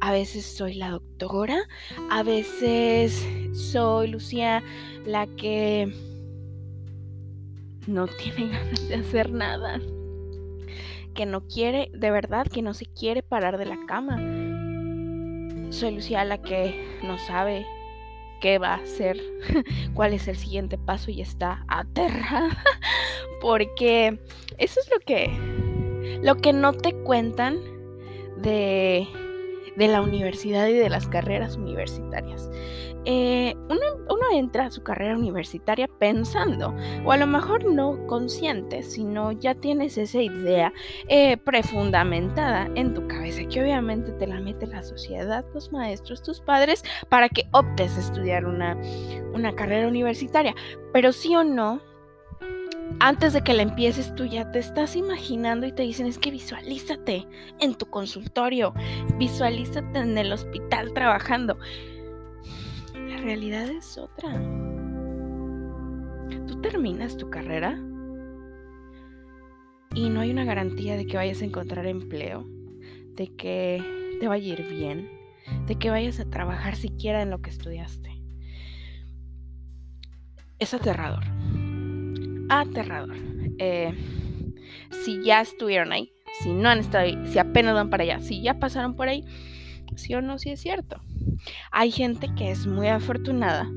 a 0.00 0.10
veces 0.12 0.44
soy 0.44 0.74
la 0.74 0.90
doctora, 0.90 1.68
a 2.10 2.22
veces 2.24 3.24
soy 3.52 4.08
Lucía 4.08 4.62
la 5.06 5.28
que 5.28 5.90
no 7.86 8.08
tiene 8.08 8.48
ganas 8.52 8.88
de 8.88 8.94
hacer 8.96 9.30
nada. 9.30 9.80
Que 11.14 11.24
no 11.24 11.46
quiere, 11.46 11.90
de 11.94 12.10
verdad, 12.10 12.46
que 12.46 12.62
no 12.62 12.74
se 12.74 12.86
quiere 12.86 13.22
parar 13.22 13.56
de 13.56 13.66
la 13.66 13.78
cama 13.86 14.18
soy 15.70 15.94
Lucía 15.94 16.24
la 16.24 16.38
que 16.38 16.98
no 17.02 17.18
sabe 17.18 17.66
qué 18.40 18.58
va 18.58 18.74
a 18.74 18.86
ser, 18.86 19.20
cuál 19.94 20.14
es 20.14 20.28
el 20.28 20.36
siguiente 20.36 20.78
paso 20.78 21.10
y 21.10 21.20
está 21.20 21.64
aterrada 21.68 22.62
porque 23.40 24.18
eso 24.58 24.80
es 24.80 24.90
lo 24.90 24.98
que 25.00 25.30
lo 26.22 26.36
que 26.36 26.52
no 26.52 26.72
te 26.72 26.94
cuentan 27.04 27.58
de 28.38 29.06
de 29.78 29.86
la 29.86 30.02
universidad 30.02 30.66
y 30.66 30.72
de 30.72 30.90
las 30.90 31.06
carreras 31.06 31.56
universitarias. 31.56 32.50
Eh, 33.04 33.54
uno, 33.68 33.84
entra 34.32 34.66
a 34.66 34.70
su 34.70 34.82
carrera 34.82 35.16
universitaria 35.16 35.88
pensando, 35.98 36.74
o 37.04 37.12
a 37.12 37.16
lo 37.16 37.26
mejor 37.26 37.64
no 37.64 38.06
consciente, 38.06 38.82
sino 38.82 39.32
ya 39.32 39.54
tienes 39.54 39.96
esa 39.96 40.20
idea 40.20 40.72
eh, 41.08 41.38
prefundamentada 41.38 42.68
en 42.74 42.92
tu 42.92 43.08
cabeza, 43.08 43.42
que 43.48 43.62
obviamente 43.62 44.12
te 44.12 44.26
la 44.26 44.38
mete 44.40 44.66
la 44.66 44.82
sociedad, 44.82 45.44
los 45.54 45.72
maestros, 45.72 46.22
tus 46.22 46.40
padres, 46.40 46.84
para 47.08 47.30
que 47.30 47.48
optes 47.52 47.96
a 47.96 48.00
estudiar 48.00 48.44
una, 48.44 48.76
una 49.32 49.54
carrera 49.54 49.88
universitaria. 49.88 50.54
Pero 50.92 51.12
sí 51.12 51.34
o 51.34 51.42
no, 51.42 51.80
antes 53.00 53.32
de 53.32 53.42
que 53.42 53.54
la 53.54 53.62
empieces 53.62 54.14
tú 54.14 54.24
ya 54.24 54.50
te 54.50 54.58
estás 54.58 54.96
imaginando 54.96 55.66
y 55.66 55.72
te 55.72 55.82
dicen 55.82 56.06
es 56.06 56.18
que 56.18 56.30
visualízate 56.30 57.26
en 57.60 57.74
tu 57.74 57.86
consultorio, 57.86 58.74
visualízate 59.18 60.00
en 60.00 60.18
el 60.18 60.32
hospital 60.32 60.92
trabajando. 60.94 61.58
Realidad 63.22 63.68
es 63.68 63.98
otra. 63.98 64.32
Tú 66.46 66.60
terminas 66.60 67.16
tu 67.16 67.30
carrera 67.30 67.78
y 69.94 70.08
no 70.08 70.20
hay 70.20 70.30
una 70.30 70.44
garantía 70.44 70.96
de 70.96 71.06
que 71.06 71.16
vayas 71.16 71.42
a 71.42 71.44
encontrar 71.44 71.86
empleo, 71.86 72.46
de 73.14 73.34
que 73.36 74.16
te 74.20 74.28
vaya 74.28 74.44
a 74.44 74.60
ir 74.60 74.66
bien, 74.68 75.10
de 75.66 75.76
que 75.76 75.90
vayas 75.90 76.20
a 76.20 76.30
trabajar 76.30 76.76
siquiera 76.76 77.22
en 77.22 77.30
lo 77.30 77.40
que 77.40 77.50
estudiaste. 77.50 78.10
Es 80.58 80.74
aterrador 80.74 81.24
aterrador. 82.48 83.16
Eh, 83.58 83.94
si 84.90 85.22
ya 85.22 85.40
estuvieron 85.40 85.92
ahí, 85.92 86.12
si 86.40 86.52
no 86.52 86.68
han 86.68 86.78
estado 86.78 87.04
ahí, 87.04 87.18
si 87.26 87.38
apenas 87.38 87.74
van 87.74 87.90
para 87.90 88.04
allá, 88.04 88.20
si 88.20 88.42
ya 88.42 88.58
pasaron 88.58 88.94
por 88.94 89.08
ahí, 89.08 89.24
sí 89.98 90.14
o 90.14 90.22
no, 90.22 90.38
sí 90.38 90.50
es 90.50 90.60
cierto. 90.60 91.00
Hay 91.70 91.90
gente 91.90 92.28
que 92.36 92.50
es 92.50 92.66
muy 92.66 92.88
afortunada, 92.88 93.70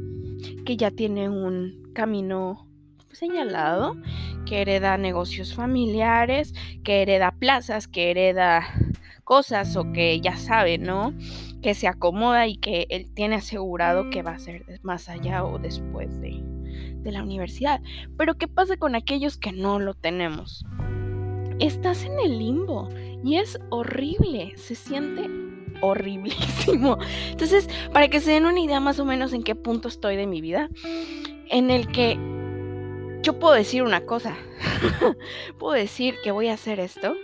que 0.65 0.77
ya 0.77 0.91
tiene 0.91 1.29
un 1.29 1.91
camino 1.93 2.67
señalado, 3.11 3.95
que 4.45 4.61
hereda 4.61 4.97
negocios 4.97 5.53
familiares, 5.53 6.53
que 6.83 7.01
hereda 7.01 7.31
plazas, 7.31 7.87
que 7.87 8.11
hereda 8.11 8.63
cosas 9.23 9.75
o 9.75 9.91
que 9.91 10.19
ya 10.21 10.37
sabe, 10.37 10.77
¿no? 10.77 11.13
Que 11.61 11.73
se 11.73 11.87
acomoda 11.87 12.47
y 12.47 12.57
que 12.57 12.87
él 12.89 13.13
tiene 13.13 13.35
asegurado 13.35 14.09
que 14.09 14.23
va 14.23 14.31
a 14.31 14.39
ser 14.39 14.79
más 14.81 15.09
allá 15.09 15.45
o 15.45 15.59
después 15.59 16.19
de, 16.19 16.41
de 16.97 17.11
la 17.11 17.23
universidad. 17.23 17.81
Pero 18.17 18.35
¿qué 18.37 18.47
pasa 18.47 18.77
con 18.77 18.95
aquellos 18.95 19.37
que 19.37 19.51
no 19.51 19.79
lo 19.79 19.93
tenemos? 19.93 20.65
Estás 21.59 22.03
en 22.05 22.19
el 22.19 22.39
limbo 22.39 22.89
y 23.23 23.35
es 23.35 23.59
horrible, 23.69 24.53
se 24.57 24.73
siente 24.73 25.29
horriblísimo. 25.81 26.97
Entonces, 27.29 27.69
para 27.91 28.07
que 28.07 28.19
se 28.19 28.31
den 28.31 28.45
una 28.45 28.59
idea 28.59 28.79
más 28.79 28.99
o 28.99 29.05
menos 29.05 29.33
en 29.33 29.43
qué 29.43 29.55
punto 29.55 29.87
estoy 29.87 30.15
de 30.15 30.27
mi 30.27 30.41
vida, 30.41 30.69
en 31.49 31.69
el 31.69 31.87
que 31.87 32.17
yo 33.23 33.37
puedo 33.39 33.53
decir 33.53 33.83
una 33.83 34.05
cosa, 34.05 34.35
puedo 35.59 35.73
decir 35.73 36.15
que 36.23 36.31
voy 36.31 36.47
a 36.47 36.53
hacer 36.53 36.79
esto, 36.79 37.15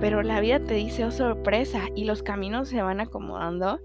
pero 0.00 0.22
la 0.22 0.40
vida 0.40 0.60
te 0.60 0.74
dice, 0.74 1.04
oh 1.04 1.10
sorpresa, 1.10 1.88
y 1.94 2.04
los 2.04 2.22
caminos 2.22 2.68
se 2.68 2.80
van 2.80 3.00
acomodando 3.00 3.80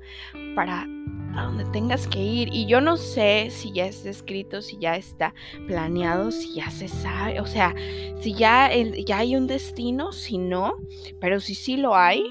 para 0.56 0.88
a 1.36 1.46
donde 1.46 1.66
tengas 1.66 2.08
que 2.08 2.20
ir. 2.20 2.50
Y 2.54 2.66
yo 2.66 2.82
no 2.82 2.98
sé 2.98 3.50
si 3.50 3.72
ya 3.72 3.86
está 3.86 4.10
escrito, 4.10 4.62
si 4.62 4.78
ya 4.78 4.96
está 4.96 5.34
planeado, 5.68 6.32
si 6.32 6.56
ya 6.56 6.70
se 6.70 6.88
sabe, 6.88 7.40
o 7.40 7.46
sea, 7.46 7.74
si 8.22 8.34
ya, 8.34 8.70
ya 9.06 9.18
hay 9.18 9.36
un 9.36 9.48
destino, 9.48 10.12
si 10.12 10.38
no, 10.38 10.76
pero 11.20 11.40
si 11.40 11.56
sí 11.56 11.78
lo 11.78 11.96
hay, 11.96 12.24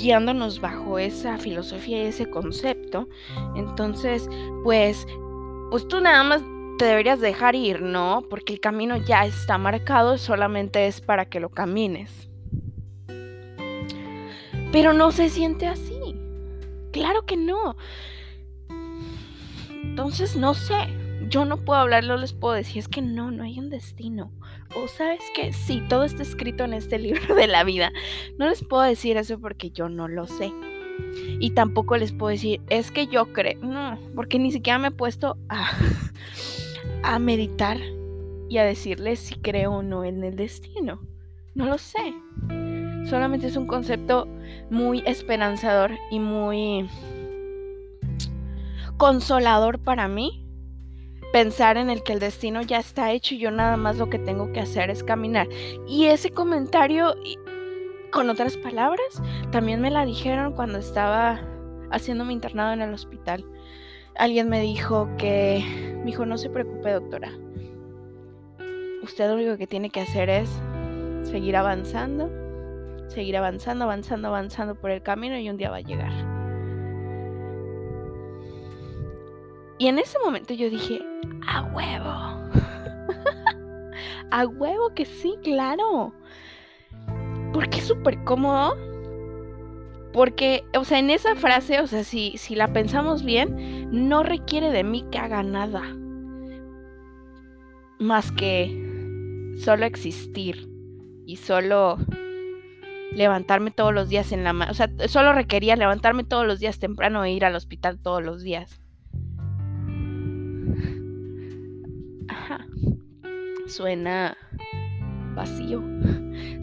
guiándonos 0.00 0.60
bajo 0.60 0.98
esa 0.98 1.38
filosofía 1.38 2.04
y 2.04 2.06
ese 2.06 2.28
concepto, 2.30 3.08
entonces, 3.54 4.28
pues, 4.64 5.06
pues 5.70 5.86
tú 5.86 6.00
nada 6.00 6.24
más 6.24 6.42
te 6.78 6.86
deberías 6.86 7.20
dejar 7.20 7.54
ir, 7.54 7.82
¿no? 7.82 8.22
Porque 8.30 8.54
el 8.54 8.60
camino 8.60 8.96
ya 8.96 9.26
está 9.26 9.58
marcado, 9.58 10.16
solamente 10.18 10.86
es 10.86 11.00
para 11.00 11.26
que 11.26 11.40
lo 11.40 11.50
camines. 11.50 12.28
Pero 14.72 14.92
no 14.92 15.12
se 15.12 15.28
siente 15.28 15.66
así. 15.66 16.16
Claro 16.92 17.26
que 17.26 17.36
no. 17.36 17.76
Entonces, 19.82 20.36
no 20.36 20.54
sé. 20.54 20.99
Yo 21.28 21.44
no 21.44 21.58
puedo 21.58 21.78
hablar, 21.78 22.04
no 22.04 22.16
les 22.16 22.32
puedo 22.32 22.54
decir, 22.54 22.78
es 22.78 22.88
que 22.88 23.02
no, 23.02 23.30
no 23.30 23.44
hay 23.44 23.58
un 23.58 23.70
destino. 23.70 24.32
O 24.74 24.88
sabes 24.88 25.22
que 25.34 25.52
sí, 25.52 25.82
todo 25.88 26.04
está 26.04 26.22
escrito 26.22 26.64
en 26.64 26.72
este 26.72 26.98
libro 27.00 27.34
de 27.34 27.46
la 27.46 27.64
vida. 27.64 27.92
No 28.38 28.48
les 28.48 28.64
puedo 28.64 28.82
decir 28.82 29.16
eso 29.16 29.38
porque 29.38 29.70
yo 29.70 29.88
no 29.88 30.08
lo 30.08 30.26
sé. 30.26 30.52
Y 31.38 31.50
tampoco 31.50 31.96
les 31.96 32.12
puedo 32.12 32.30
decir, 32.30 32.60
es 32.68 32.90
que 32.90 33.06
yo 33.06 33.32
creo, 33.32 33.58
no, 33.60 33.98
porque 34.14 34.38
ni 34.38 34.52
siquiera 34.52 34.78
me 34.78 34.88
he 34.88 34.92
puesto 34.92 35.38
a, 35.48 35.70
a 37.02 37.18
meditar 37.18 37.78
y 38.48 38.58
a 38.58 38.64
decirles 38.64 39.20
si 39.20 39.36
creo 39.36 39.72
o 39.72 39.82
no 39.82 40.04
en 40.04 40.22
el 40.24 40.36
destino. 40.36 41.00
No 41.54 41.66
lo 41.66 41.78
sé. 41.78 42.14
Solamente 43.08 43.46
es 43.46 43.56
un 43.56 43.66
concepto 43.66 44.28
muy 44.70 45.02
esperanzador 45.06 45.92
y 46.10 46.20
muy 46.20 46.88
consolador 48.96 49.78
para 49.78 50.08
mí. 50.08 50.44
Pensar 51.32 51.76
en 51.76 51.90
el 51.90 52.02
que 52.02 52.12
el 52.12 52.20
destino 52.20 52.62
ya 52.62 52.78
está 52.78 53.12
hecho 53.12 53.34
y 53.34 53.38
yo 53.38 53.50
nada 53.50 53.76
más 53.76 53.98
lo 53.98 54.10
que 54.10 54.18
tengo 54.18 54.52
que 54.52 54.60
hacer 54.60 54.90
es 54.90 55.04
caminar. 55.04 55.48
Y 55.86 56.06
ese 56.06 56.30
comentario, 56.30 57.14
con 58.10 58.30
otras 58.30 58.56
palabras, 58.56 59.22
también 59.52 59.80
me 59.80 59.90
la 59.90 60.04
dijeron 60.04 60.52
cuando 60.52 60.78
estaba 60.78 61.40
haciendo 61.90 62.24
mi 62.24 62.34
internado 62.34 62.72
en 62.72 62.82
el 62.82 62.92
hospital. 62.92 63.44
Alguien 64.16 64.48
me 64.48 64.60
dijo 64.60 65.08
que, 65.18 65.64
me 65.98 66.06
dijo, 66.06 66.26
no 66.26 66.36
se 66.36 66.50
preocupe 66.50 66.92
doctora. 66.92 67.30
Usted 69.02 69.28
lo 69.28 69.34
único 69.34 69.56
que 69.56 69.66
tiene 69.66 69.90
que 69.90 70.00
hacer 70.00 70.28
es 70.28 70.50
seguir 71.22 71.56
avanzando 71.56 72.28
seguir 73.10 73.36
avanzando, 73.36 73.84
avanzando, 73.84 74.28
avanzando 74.28 74.74
por 74.76 74.90
el 74.90 75.02
camino 75.02 75.36
y 75.38 75.50
un 75.50 75.56
día 75.56 75.70
va 75.70 75.78
a 75.78 75.80
llegar. 75.80 76.39
Y 79.80 79.88
en 79.88 79.98
ese 79.98 80.18
momento 80.22 80.52
yo 80.52 80.68
dije, 80.68 81.00
a 81.46 81.62
huevo. 81.62 82.10
a 84.30 84.46
huevo 84.46 84.94
que 84.94 85.06
sí, 85.06 85.38
claro. 85.42 86.12
Porque 87.54 87.78
es 87.78 87.86
súper 87.86 88.22
cómodo. 88.24 88.76
Porque, 90.12 90.64
o 90.76 90.84
sea, 90.84 90.98
en 90.98 91.08
esa 91.08 91.34
frase, 91.34 91.80
o 91.80 91.86
sea, 91.86 92.04
si, 92.04 92.36
si 92.36 92.56
la 92.56 92.74
pensamos 92.74 93.24
bien, 93.24 93.88
no 93.90 94.22
requiere 94.22 94.70
de 94.70 94.84
mí 94.84 95.06
que 95.10 95.16
haga 95.16 95.42
nada. 95.42 95.80
Más 97.98 98.30
que 98.32 99.56
solo 99.64 99.86
existir 99.86 100.68
y 101.24 101.36
solo 101.36 101.96
levantarme 103.12 103.70
todos 103.70 103.94
los 103.94 104.10
días 104.10 104.30
en 104.32 104.44
la 104.44 104.52
O 104.70 104.74
sea, 104.74 104.90
solo 105.08 105.32
requería 105.32 105.74
levantarme 105.74 106.22
todos 106.22 106.46
los 106.46 106.60
días 106.60 106.78
temprano 106.78 107.24
e 107.24 107.32
ir 107.32 107.46
al 107.46 107.56
hospital 107.56 107.98
todos 107.98 108.22
los 108.22 108.42
días. 108.42 108.78
Suena 113.70 114.36
vacío. 115.36 115.80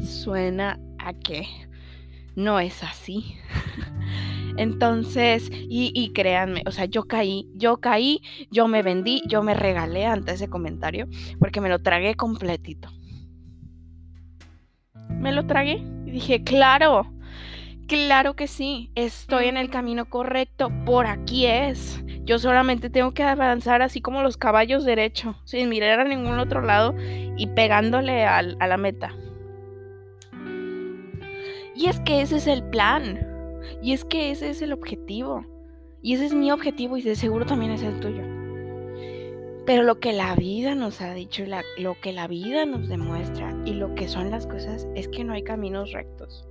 Suena 0.02 0.78
a 1.00 1.14
que 1.14 1.48
no 2.36 2.60
es 2.60 2.84
así. 2.84 3.38
Entonces, 4.58 5.50
y, 5.52 5.92
y, 5.96 6.12
créanme, 6.12 6.64
o 6.66 6.72
sea, 6.72 6.86
yo 6.86 7.04
caí, 7.04 7.48
yo 7.56 7.78
caí, 7.78 8.22
yo 8.52 8.68
me 8.68 8.82
vendí, 8.82 9.22
yo 9.28 9.42
me 9.42 9.54
regalé 9.54 10.06
ante 10.06 10.34
ese 10.34 10.50
comentario, 10.50 11.08
porque 11.40 11.62
me 11.62 11.70
lo 11.70 11.80
tragué 11.80 12.16
completito. 12.16 12.90
Me 15.10 15.32
lo 15.32 15.46
tragué 15.46 15.84
y 16.06 16.12
dije, 16.12 16.44
claro, 16.44 17.14
claro 17.88 18.36
que 18.36 18.48
sí, 18.48 18.92
estoy 18.96 19.46
en 19.46 19.58
el 19.58 19.70
camino 19.70 20.10
correcto, 20.10 20.72
por 20.86 21.08
aquí 21.08 21.46
es. 21.46 22.04
Yo 22.24 22.40
solamente 22.40 22.90
tengo 22.90 23.14
que 23.14 23.24
avanzar 23.24 23.82
así 23.82 24.02
como 24.02 24.22
los 24.22 24.38
caballos 24.38 24.86
derecho, 24.86 25.36
sin 25.46 25.70
mirar 25.70 26.00
a 26.00 26.04
ningún 26.04 26.40
otro 26.40 26.62
lado 26.62 26.94
y 27.00 27.48
pegándole 27.48 28.26
a 28.26 28.42
la 28.42 28.78
meta. 28.78 29.14
Y 31.78 31.88
es 31.88 32.00
que 32.00 32.22
ese 32.22 32.38
es 32.38 32.48
el 32.48 32.64
plan. 32.64 33.26
Y 33.82 33.94
es 33.94 34.04
que 34.04 34.32
ese 34.32 34.50
es 34.50 34.62
el 34.62 34.74
objetivo. 34.74 35.46
Y 36.02 36.16
ese 36.16 36.26
es 36.26 36.34
mi 36.34 36.52
objetivo 36.52 36.98
y 36.98 37.04
de 37.04 37.16
seguro 37.16 37.46
también 37.46 37.72
es 37.72 37.84
el 37.84 38.00
tuyo. 38.00 38.24
Pero 39.66 39.84
lo 39.84 40.00
que 40.00 40.14
la 40.14 40.36
vida 40.36 40.74
nos 40.74 41.02
ha 41.02 41.14
dicho, 41.14 41.44
lo 41.78 42.00
que 42.02 42.14
la 42.14 42.28
vida 42.28 42.66
nos 42.66 42.88
demuestra 42.88 43.56
y 43.66 43.74
lo 43.74 43.94
que 43.94 44.08
son 44.08 44.32
las 44.32 44.48
cosas 44.48 44.88
es 44.96 45.08
que 45.08 45.24
no 45.24 45.34
hay 45.34 45.44
caminos 45.44 45.92
rectos. 45.92 46.48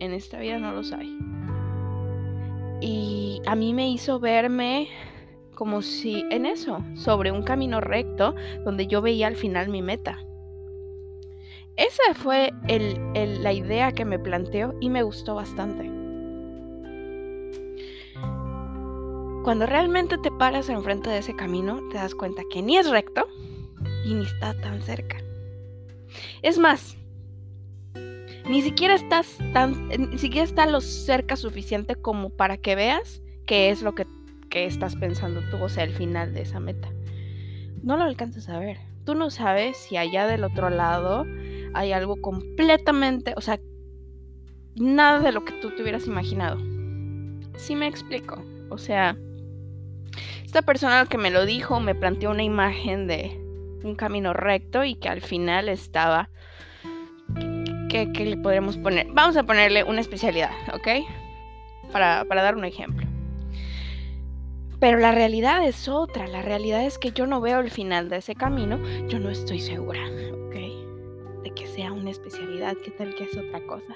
En 0.00 0.12
esta 0.12 0.38
vida 0.38 0.58
no 0.58 0.72
los 0.72 0.92
hay. 0.92 1.18
Y 2.80 3.40
a 3.46 3.54
mí 3.54 3.72
me 3.72 3.88
hizo 3.90 4.20
verme 4.20 4.88
como 5.54 5.80
si 5.80 6.24
en 6.30 6.44
eso, 6.44 6.84
sobre 6.94 7.32
un 7.32 7.42
camino 7.42 7.80
recto 7.80 8.34
donde 8.64 8.86
yo 8.86 9.00
veía 9.00 9.26
al 9.26 9.36
final 9.36 9.70
mi 9.70 9.80
meta. 9.80 10.18
Esa 11.76 12.14
fue 12.14 12.52
la 12.68 13.52
idea 13.52 13.92
que 13.92 14.04
me 14.04 14.18
planteó 14.18 14.74
y 14.80 14.90
me 14.90 15.02
gustó 15.02 15.34
bastante. 15.34 15.90
Cuando 19.44 19.66
realmente 19.66 20.18
te 20.18 20.30
paras 20.30 20.68
enfrente 20.68 21.08
de 21.08 21.18
ese 21.18 21.36
camino, 21.36 21.80
te 21.90 21.98
das 21.98 22.14
cuenta 22.14 22.42
que 22.50 22.62
ni 22.62 22.76
es 22.76 22.90
recto 22.90 23.26
y 24.04 24.14
ni 24.14 24.24
está 24.24 24.60
tan 24.60 24.82
cerca. 24.82 25.18
Es 26.42 26.58
más, 26.58 26.96
ni 28.48 28.62
siquiera 28.62 28.94
estás 28.94 29.38
tan, 29.52 29.88
ni 29.88 30.18
siquiera 30.18 30.44
está 30.44 30.66
lo 30.66 30.80
cerca 30.80 31.36
suficiente 31.36 31.96
como 31.96 32.30
para 32.30 32.56
que 32.56 32.74
veas 32.74 33.22
qué 33.46 33.70
es 33.70 33.82
lo 33.82 33.94
que, 33.94 34.06
que 34.48 34.66
estás 34.66 34.96
pensando 34.96 35.40
tú, 35.50 35.62
o 35.62 35.68
sea, 35.68 35.84
el 35.84 35.92
final 35.92 36.32
de 36.32 36.42
esa 36.42 36.60
meta. 36.60 36.88
No 37.82 37.96
lo 37.96 38.04
alcanzas 38.04 38.48
a 38.48 38.58
ver. 38.58 38.78
Tú 39.04 39.14
no 39.14 39.30
sabes 39.30 39.76
si 39.76 39.96
allá 39.96 40.26
del 40.26 40.44
otro 40.44 40.70
lado 40.70 41.24
hay 41.74 41.92
algo 41.92 42.20
completamente, 42.20 43.34
o 43.36 43.40
sea, 43.40 43.60
nada 44.74 45.20
de 45.20 45.32
lo 45.32 45.44
que 45.44 45.52
tú 45.54 45.70
te 45.70 45.82
hubieras 45.82 46.06
imaginado. 46.06 46.58
Sí 47.56 47.74
me 47.74 47.86
explico. 47.86 48.44
O 48.70 48.78
sea, 48.78 49.16
esta 50.44 50.62
persona 50.62 51.06
que 51.06 51.18
me 51.18 51.30
lo 51.30 51.44
dijo 51.46 51.80
me 51.80 51.94
planteó 51.94 52.30
una 52.30 52.42
imagen 52.42 53.06
de 53.06 53.40
un 53.84 53.94
camino 53.94 54.32
recto 54.32 54.84
y 54.84 54.94
que 54.94 55.08
al 55.08 55.20
final 55.20 55.68
estaba... 55.68 56.30
¿Qué, 58.12 58.26
le 58.26 58.36
podríamos 58.36 58.76
poner? 58.76 59.06
Vamos 59.12 59.36
a 59.36 59.44
ponerle 59.44 59.82
una 59.84 60.00
especialidad, 60.00 60.50
¿ok? 60.74 60.88
Para, 61.92 62.24
para 62.26 62.42
dar 62.42 62.54
un 62.54 62.64
ejemplo. 62.64 63.06
Pero 64.78 64.98
la 64.98 65.12
realidad 65.12 65.66
es 65.66 65.88
otra. 65.88 66.26
La 66.26 66.42
realidad 66.42 66.84
es 66.84 66.98
que 66.98 67.12
yo 67.12 67.26
no 67.26 67.40
veo 67.40 67.60
el 67.60 67.70
final 67.70 68.08
de 68.10 68.18
ese 68.18 68.34
camino. 68.34 68.78
Yo 69.08 69.18
no 69.18 69.30
estoy 69.30 69.60
segura, 69.60 70.00
¿ok? 70.46 71.42
De 71.42 71.52
que 71.54 71.66
sea 71.66 71.92
una 71.92 72.10
especialidad. 72.10 72.74
¿Qué 72.84 72.90
tal 72.90 73.14
que 73.14 73.24
es 73.24 73.36
otra 73.36 73.60
cosa? 73.66 73.94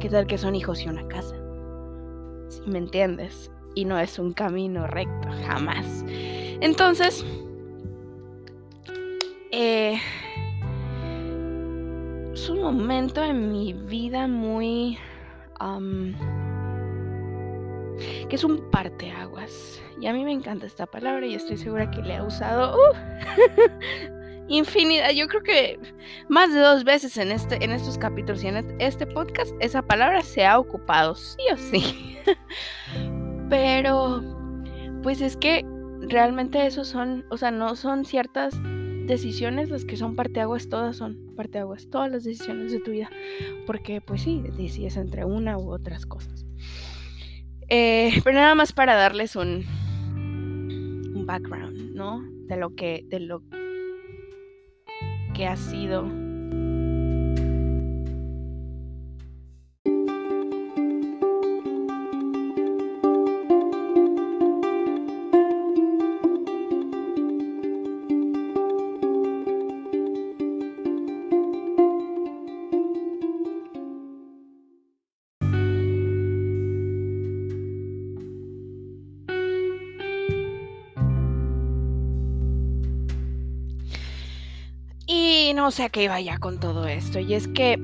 ¿Qué 0.00 0.08
tal 0.08 0.26
que 0.26 0.38
son 0.38 0.56
hijos 0.56 0.82
y 0.82 0.88
una 0.88 1.06
casa? 1.06 1.36
Si 2.48 2.68
me 2.68 2.78
entiendes. 2.78 3.52
Y 3.76 3.84
no 3.84 3.98
es 4.00 4.18
un 4.18 4.32
camino 4.32 4.88
recto, 4.88 5.28
jamás. 5.46 6.04
Entonces, 6.60 7.24
eh, 9.52 10.00
es 12.38 12.48
un 12.48 12.62
momento 12.62 13.22
en 13.24 13.50
mi 13.50 13.72
vida 13.72 14.28
muy... 14.28 14.96
que 18.28 18.36
es 18.36 18.44
un 18.44 18.70
parteaguas. 18.70 19.82
Y 20.00 20.06
a 20.06 20.12
mí 20.12 20.24
me 20.24 20.32
encanta 20.32 20.66
esta 20.66 20.86
palabra 20.86 21.26
y 21.26 21.34
estoy 21.34 21.56
segura 21.56 21.90
que 21.90 22.00
le 22.00 22.16
ha 22.16 22.22
usado 22.22 22.76
uh, 22.76 22.96
infinidad. 24.48 25.10
Yo 25.10 25.26
creo 25.26 25.42
que 25.42 25.80
más 26.28 26.54
de 26.54 26.60
dos 26.60 26.84
veces 26.84 27.16
en, 27.16 27.32
este, 27.32 27.62
en 27.64 27.72
estos 27.72 27.98
capítulos 27.98 28.44
y 28.44 28.46
en 28.46 28.80
este 28.80 29.04
podcast 29.04 29.52
esa 29.58 29.82
palabra 29.82 30.22
se 30.22 30.46
ha 30.46 30.60
ocupado, 30.60 31.16
sí 31.16 31.42
o 31.52 31.56
sí. 31.56 32.16
Pero, 33.50 34.22
pues 35.02 35.20
es 35.20 35.36
que 35.36 35.66
realmente 36.02 36.64
esos 36.66 36.86
son, 36.86 37.26
o 37.30 37.36
sea, 37.36 37.50
no 37.50 37.74
son 37.74 38.04
ciertas 38.04 38.54
decisiones 39.08 39.70
las 39.70 39.84
que 39.84 39.96
son 39.96 40.14
parteaguas, 40.14 40.68
todas 40.68 40.96
son 40.96 41.34
parteaguas, 41.34 41.88
todas 41.90 42.12
las 42.12 42.22
decisiones 42.22 42.70
de 42.70 42.78
tu 42.78 42.92
vida. 42.92 43.10
Porque, 43.66 44.00
pues 44.00 44.22
sí, 44.22 44.42
decides 44.56 44.96
entre 44.96 45.24
una 45.24 45.58
u 45.58 45.72
otras 45.72 46.06
cosas. 46.06 46.46
Eh, 47.68 48.20
pero 48.22 48.36
nada 48.36 48.54
más 48.54 48.72
para 48.72 48.94
darles 48.94 49.34
un, 49.34 49.64
un 51.14 51.24
background, 51.26 51.94
¿no? 51.94 52.22
De 52.46 52.56
lo 52.56 52.74
que, 52.74 53.04
de 53.08 53.20
lo 53.20 53.42
que 55.34 55.46
ha 55.46 55.56
sido 55.56 56.27
sé 85.70 85.84
a 85.84 85.88
qué 85.88 86.04
iba 86.04 86.20
ya 86.20 86.38
con 86.38 86.60
todo 86.60 86.86
esto. 86.86 87.18
Y 87.18 87.34
es 87.34 87.48
que. 87.48 87.78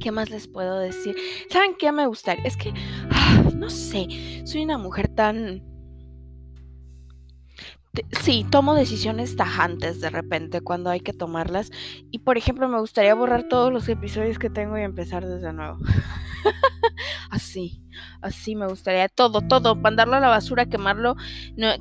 ¿Qué 0.00 0.12
más 0.12 0.30
les 0.30 0.46
puedo 0.46 0.78
decir? 0.78 1.16
¿Saben 1.50 1.74
qué 1.78 1.90
me 1.92 2.06
gustaría? 2.06 2.44
Es 2.44 2.56
que. 2.56 2.72
Ah, 3.10 3.42
no 3.56 3.70
sé. 3.70 4.06
Soy 4.44 4.62
una 4.62 4.78
mujer 4.78 5.08
tan. 5.08 5.62
Sí, 8.22 8.46
tomo 8.50 8.74
decisiones 8.74 9.36
tajantes 9.36 10.00
de 10.00 10.10
repente 10.10 10.60
cuando 10.60 10.90
hay 10.90 11.00
que 11.00 11.12
tomarlas. 11.12 11.70
Y 12.10 12.20
por 12.20 12.36
ejemplo, 12.36 12.68
me 12.68 12.80
gustaría 12.80 13.14
borrar 13.14 13.44
todos 13.48 13.72
los 13.72 13.88
episodios 13.88 14.38
que 14.38 14.50
tengo 14.50 14.78
y 14.78 14.82
empezar 14.82 15.26
desde 15.26 15.52
nuevo. 15.52 15.78
así, 17.30 17.80
así 18.20 18.54
me 18.54 18.66
gustaría 18.66 19.08
todo, 19.08 19.40
todo, 19.40 19.74
mandarlo 19.74 20.16
a 20.16 20.20
la 20.20 20.28
basura, 20.28 20.66
quemarlo, 20.66 21.16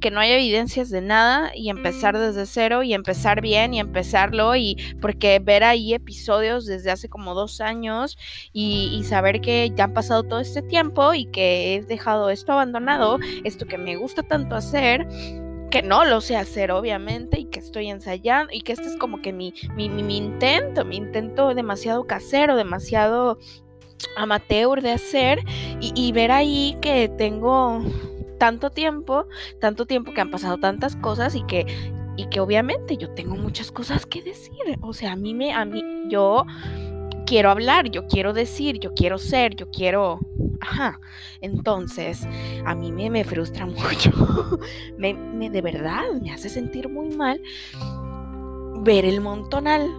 que 0.01 0.11
no 0.11 0.19
haya 0.19 0.35
evidencias 0.35 0.89
de 0.89 1.01
nada 1.01 1.51
y 1.55 1.69
empezar 1.69 2.17
desde 2.17 2.45
cero 2.45 2.83
y 2.83 2.93
empezar 2.93 3.41
bien 3.41 3.73
y 3.73 3.79
empezarlo 3.79 4.55
y 4.55 4.77
porque 5.01 5.39
ver 5.39 5.63
ahí 5.63 5.93
episodios 5.93 6.65
desde 6.65 6.91
hace 6.91 7.09
como 7.09 7.33
dos 7.33 7.61
años 7.61 8.17
y, 8.53 8.95
y 8.97 9.03
saber 9.03 9.41
que 9.41 9.71
ya 9.75 9.85
han 9.85 9.93
pasado 9.93 10.23
todo 10.23 10.39
este 10.39 10.61
tiempo 10.61 11.13
y 11.13 11.25
que 11.25 11.75
he 11.75 11.81
dejado 11.83 12.29
esto 12.29 12.53
abandonado, 12.53 13.19
esto 13.43 13.65
que 13.65 13.77
me 13.77 13.95
gusta 13.95 14.23
tanto 14.23 14.55
hacer 14.55 15.07
que 15.69 15.81
no 15.81 16.05
lo 16.05 16.21
sé 16.21 16.37
hacer, 16.37 16.71
obviamente, 16.71 17.39
y 17.39 17.45
que 17.45 17.59
estoy 17.59 17.89
ensayando, 17.89 18.53
y 18.53 18.61
que 18.61 18.73
este 18.73 18.87
es 18.87 18.97
como 18.97 19.21
que 19.21 19.33
mi, 19.33 19.53
mi, 19.75 19.89
mi, 19.89 20.17
intento, 20.17 20.85
mi 20.85 20.97
intento 20.97 21.53
demasiado 21.53 22.05
casero, 22.05 22.55
demasiado 22.55 23.37
amateur 24.17 24.81
de 24.81 24.91
hacer 24.91 25.39
y, 25.79 26.11
ver 26.11 26.31
ahí 26.31 26.77
que 26.81 27.09
tengo 27.09 27.81
tanto 28.37 28.69
tiempo, 28.69 29.27
tanto 29.59 29.85
tiempo 29.85 30.13
que 30.13 30.21
han 30.21 30.31
pasado 30.31 30.57
tantas 30.57 30.95
cosas 30.95 31.35
y 31.35 31.43
que 31.43 31.65
y 32.17 32.27
que 32.27 32.39
obviamente 32.39 32.95
yo 32.95 33.09
tengo 33.13 33.35
muchas 33.35 33.73
cosas 33.73 34.05
que 34.05 34.21
decir, 34.21 34.53
o 34.81 34.93
sea, 34.93 35.13
a 35.13 35.15
mí 35.17 35.33
me 35.33 35.53
a 35.53 35.65
mí 35.65 35.83
yo 36.07 36.45
quiero 37.25 37.49
hablar, 37.49 37.89
yo 37.89 38.07
quiero 38.07 38.33
decir, 38.33 38.79
yo 38.79 38.93
quiero 38.93 39.17
ser, 39.17 39.55
yo 39.55 39.69
quiero 39.69 40.19
ajá. 40.61 40.99
Entonces, 41.41 42.27
a 42.65 42.75
mí 42.75 42.91
me, 42.91 43.09
me 43.09 43.23
frustra 43.23 43.65
mucho. 43.65 44.11
me, 44.97 45.13
me 45.13 45.49
de 45.49 45.61
verdad 45.61 46.03
me 46.21 46.31
hace 46.31 46.49
sentir 46.49 46.89
muy 46.89 47.15
mal 47.15 47.41
ver 48.81 49.05
el 49.05 49.21
montonal 49.21 49.89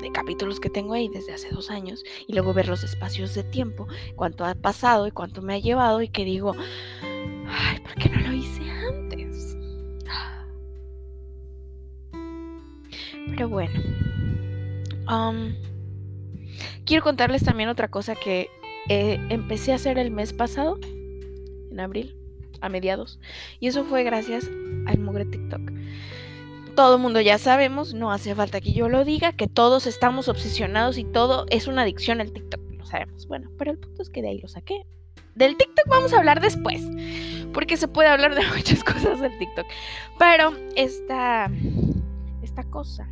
de 0.00 0.10
capítulos 0.12 0.60
que 0.60 0.70
tengo 0.70 0.94
ahí 0.94 1.08
desde 1.08 1.32
hace 1.32 1.50
dos 1.50 1.70
años 1.70 2.04
y 2.26 2.32
luego 2.32 2.52
ver 2.52 2.68
los 2.68 2.82
espacios 2.84 3.34
de 3.34 3.42
tiempo, 3.42 3.86
cuánto 4.16 4.44
ha 4.44 4.54
pasado 4.54 5.06
y 5.06 5.10
cuánto 5.10 5.42
me 5.42 5.54
ha 5.54 5.58
llevado 5.58 6.02
y 6.02 6.08
que 6.08 6.24
digo, 6.24 6.54
ay, 7.02 7.80
¿por 7.80 7.94
qué 7.94 8.08
no 8.10 8.20
lo 8.20 8.32
hice 8.32 8.62
antes? 8.70 9.56
Pero 13.26 13.48
bueno, 13.48 13.80
um, 15.10 15.54
quiero 16.84 17.02
contarles 17.02 17.44
también 17.44 17.68
otra 17.68 17.88
cosa 17.88 18.14
que 18.14 18.48
eh, 18.88 19.18
empecé 19.30 19.72
a 19.72 19.76
hacer 19.76 19.98
el 19.98 20.10
mes 20.10 20.32
pasado, 20.32 20.78
en 21.70 21.80
abril, 21.80 22.16
a 22.60 22.68
mediados, 22.68 23.18
y 23.60 23.68
eso 23.68 23.84
fue 23.84 24.04
gracias 24.04 24.48
al 24.86 24.98
mugre 24.98 25.24
TikTok 25.24 25.70
todo 26.74 26.96
el 26.96 27.02
mundo 27.02 27.20
ya 27.20 27.38
sabemos, 27.38 27.94
no 27.94 28.12
hace 28.12 28.34
falta 28.34 28.60
que 28.60 28.72
yo 28.72 28.88
lo 28.88 29.04
diga, 29.04 29.32
que 29.32 29.46
todos 29.46 29.86
estamos 29.86 30.28
obsesionados 30.28 30.98
y 30.98 31.04
todo 31.04 31.46
es 31.50 31.66
una 31.66 31.82
adicción 31.82 32.20
al 32.20 32.32
TikTok, 32.32 32.60
lo 32.72 32.84
sabemos. 32.84 33.26
Bueno, 33.26 33.50
pero 33.58 33.70
el 33.70 33.78
punto 33.78 34.02
es 34.02 34.10
que 34.10 34.22
de 34.22 34.28
ahí 34.28 34.40
lo 34.40 34.48
saqué. 34.48 34.84
Del 35.34 35.56
TikTok 35.56 35.86
vamos 35.88 36.12
a 36.12 36.18
hablar 36.18 36.40
después, 36.40 36.82
porque 37.52 37.76
se 37.76 37.88
puede 37.88 38.08
hablar 38.08 38.34
de 38.34 38.46
muchas 38.56 38.84
cosas 38.84 39.20
del 39.20 39.36
TikTok. 39.38 39.66
Pero 40.18 40.52
esta, 40.76 41.50
esta 42.42 42.64
cosa 42.64 43.08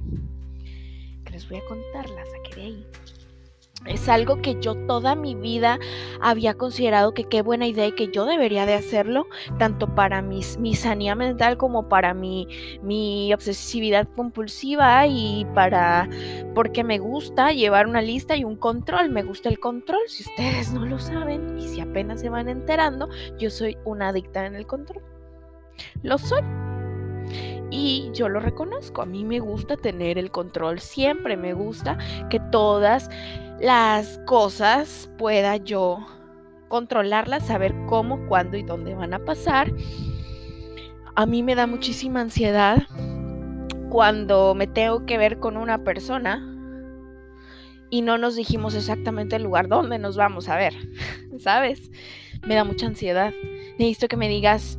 que 1.24 1.33
les 1.33 1.48
voy 1.48 1.59
a 1.59 1.64
contar 1.66 2.11
la 2.11 2.24
saqué 2.26 2.57
de 2.57 2.62
ahí. 2.62 2.87
Es 3.86 4.08
algo 4.08 4.40
que 4.40 4.56
yo 4.60 4.74
toda 4.86 5.14
mi 5.14 5.34
vida 5.34 5.78
había 6.20 6.54
considerado 6.54 7.14
que 7.14 7.24
qué 7.24 7.42
buena 7.42 7.66
idea 7.66 7.88
y 7.88 7.92
que 7.92 8.08
yo 8.08 8.24
debería 8.24 8.66
de 8.66 8.74
hacerlo, 8.74 9.26
tanto 9.58 9.94
para 9.94 10.22
mis, 10.22 10.58
mi 10.58 10.74
sanidad 10.74 11.16
mental 11.16 11.56
como 11.56 11.88
para 11.88 12.14
mi, 12.14 12.46
mi 12.82 13.32
obsesividad 13.34 14.08
compulsiva 14.16 15.06
y 15.06 15.46
para 15.54 16.08
porque 16.54 16.84
me 16.84 16.98
gusta 16.98 17.52
llevar 17.52 17.86
una 17.86 18.02
lista 18.02 18.36
y 18.36 18.44
un 18.44 18.56
control. 18.56 19.10
Me 19.10 19.22
gusta 19.22 19.48
el 19.48 19.58
control, 19.58 20.02
si 20.06 20.22
ustedes 20.22 20.72
no 20.72 20.86
lo 20.86 20.98
saben 20.98 21.58
y 21.58 21.68
si 21.68 21.80
apenas 21.80 22.20
se 22.20 22.28
van 22.28 22.48
enterando, 22.48 23.08
yo 23.38 23.50
soy 23.50 23.76
una 23.84 24.08
adicta 24.08 24.46
en 24.46 24.54
el 24.54 24.66
control. 24.66 25.02
Lo 26.02 26.18
soy. 26.18 26.42
Y 27.70 28.11
yo 28.12 28.28
lo 28.28 28.40
reconozco, 28.40 29.02
a 29.02 29.06
mí 29.06 29.24
me 29.24 29.40
gusta 29.40 29.76
tener 29.76 30.18
el 30.18 30.30
control, 30.30 30.80
siempre 30.80 31.37
me 31.37 31.54
gusta 31.54 31.96
que 32.28 32.38
todas 32.38 33.08
las 33.61 34.20
cosas 34.26 35.11
pueda 35.16 35.56
yo 35.56 36.06
controlarlas, 36.68 37.46
saber 37.46 37.74
cómo, 37.87 38.26
cuándo 38.28 38.56
y 38.56 38.62
dónde 38.62 38.94
van 38.94 39.14
a 39.14 39.24
pasar. 39.24 39.72
A 41.14 41.26
mí 41.26 41.42
me 41.42 41.54
da 41.54 41.66
muchísima 41.66 42.20
ansiedad 42.20 42.82
cuando 43.90 44.54
me 44.54 44.66
tengo 44.66 45.04
que 45.04 45.18
ver 45.18 45.38
con 45.38 45.58
una 45.58 45.85
persona 45.85 46.48
y 47.90 48.00
no 48.00 48.16
nos 48.16 48.37
dijimos 48.37 48.74
exactamente 48.74 49.37
el 49.37 49.42
lugar 49.42 49.68
donde 49.68 49.98
nos 49.98 50.16
vamos 50.16 50.48
a 50.48 50.56
ver, 50.56 50.72
¿sabes? 51.38 51.90
Me 52.46 52.54
da 52.54 52.64
mucha 52.64 52.87
ansiedad. 52.87 53.35
Necesito 53.78 54.08
que 54.08 54.16
me 54.16 54.30
digas, 54.30 54.78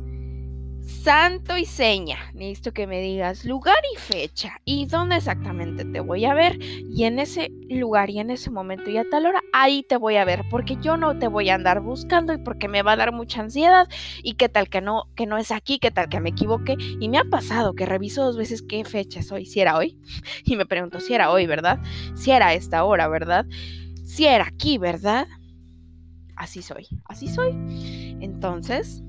santo 1.04 1.58
y 1.58 1.66
seña. 1.66 2.16
Necesito 2.32 2.72
que 2.72 2.86
me 2.86 3.02
digas 3.02 3.44
lugar 3.44 3.76
y 3.94 3.98
fecha 3.98 4.58
y 4.64 4.86
dónde 4.86 5.16
exactamente 5.16 5.84
te 5.84 6.00
voy 6.00 6.24
a 6.24 6.32
ver. 6.32 6.58
Y 6.62 7.04
en 7.04 7.18
ese 7.18 7.50
lugar 7.68 8.08
y 8.08 8.20
en 8.20 8.30
ese 8.30 8.50
momento 8.50 8.88
y 8.88 8.96
a 8.96 9.04
tal 9.10 9.26
hora, 9.26 9.42
ahí 9.52 9.84
te 9.86 9.98
voy 9.98 10.16
a 10.16 10.24
ver. 10.24 10.44
Porque 10.50 10.78
yo 10.80 10.96
no 10.96 11.18
te 11.18 11.28
voy 11.28 11.50
a 11.50 11.56
andar 11.56 11.82
buscando 11.82 12.32
y 12.32 12.38
porque 12.38 12.68
me 12.68 12.82
va 12.82 12.92
a 12.92 12.96
dar 12.96 13.12
mucha 13.12 13.42
ansiedad. 13.42 13.86
Y 14.22 14.34
qué 14.34 14.48
tal 14.48 14.70
que 14.70 14.80
no, 14.80 15.04
que 15.14 15.26
no 15.26 15.36
es 15.36 15.52
aquí, 15.52 15.78
qué 15.78 15.90
tal 15.90 16.08
que 16.08 16.20
me 16.20 16.30
equivoqué. 16.30 16.76
Y 16.98 17.10
me 17.10 17.18
ha 17.18 17.24
pasado 17.24 17.74
que 17.74 17.84
reviso 17.84 18.24
dos 18.24 18.38
veces 18.38 18.62
qué 18.62 18.82
fecha 18.86 19.20
es 19.20 19.30
hoy. 19.30 19.44
Si 19.44 19.60
era 19.60 19.76
hoy. 19.76 19.98
Y 20.46 20.56
me 20.56 20.64
pregunto 20.64 21.00
si 21.00 21.12
era 21.12 21.30
hoy, 21.30 21.46
¿verdad? 21.46 21.80
Si 22.14 22.30
era 22.30 22.54
esta 22.54 22.82
hora, 22.84 23.08
¿verdad? 23.08 23.44
Si 24.04 24.24
era 24.24 24.46
aquí, 24.46 24.78
¿verdad? 24.78 25.26
Así 26.34 26.62
soy, 26.62 26.86
así 27.06 27.28
soy. 27.28 27.52
Entonces, 28.20 29.02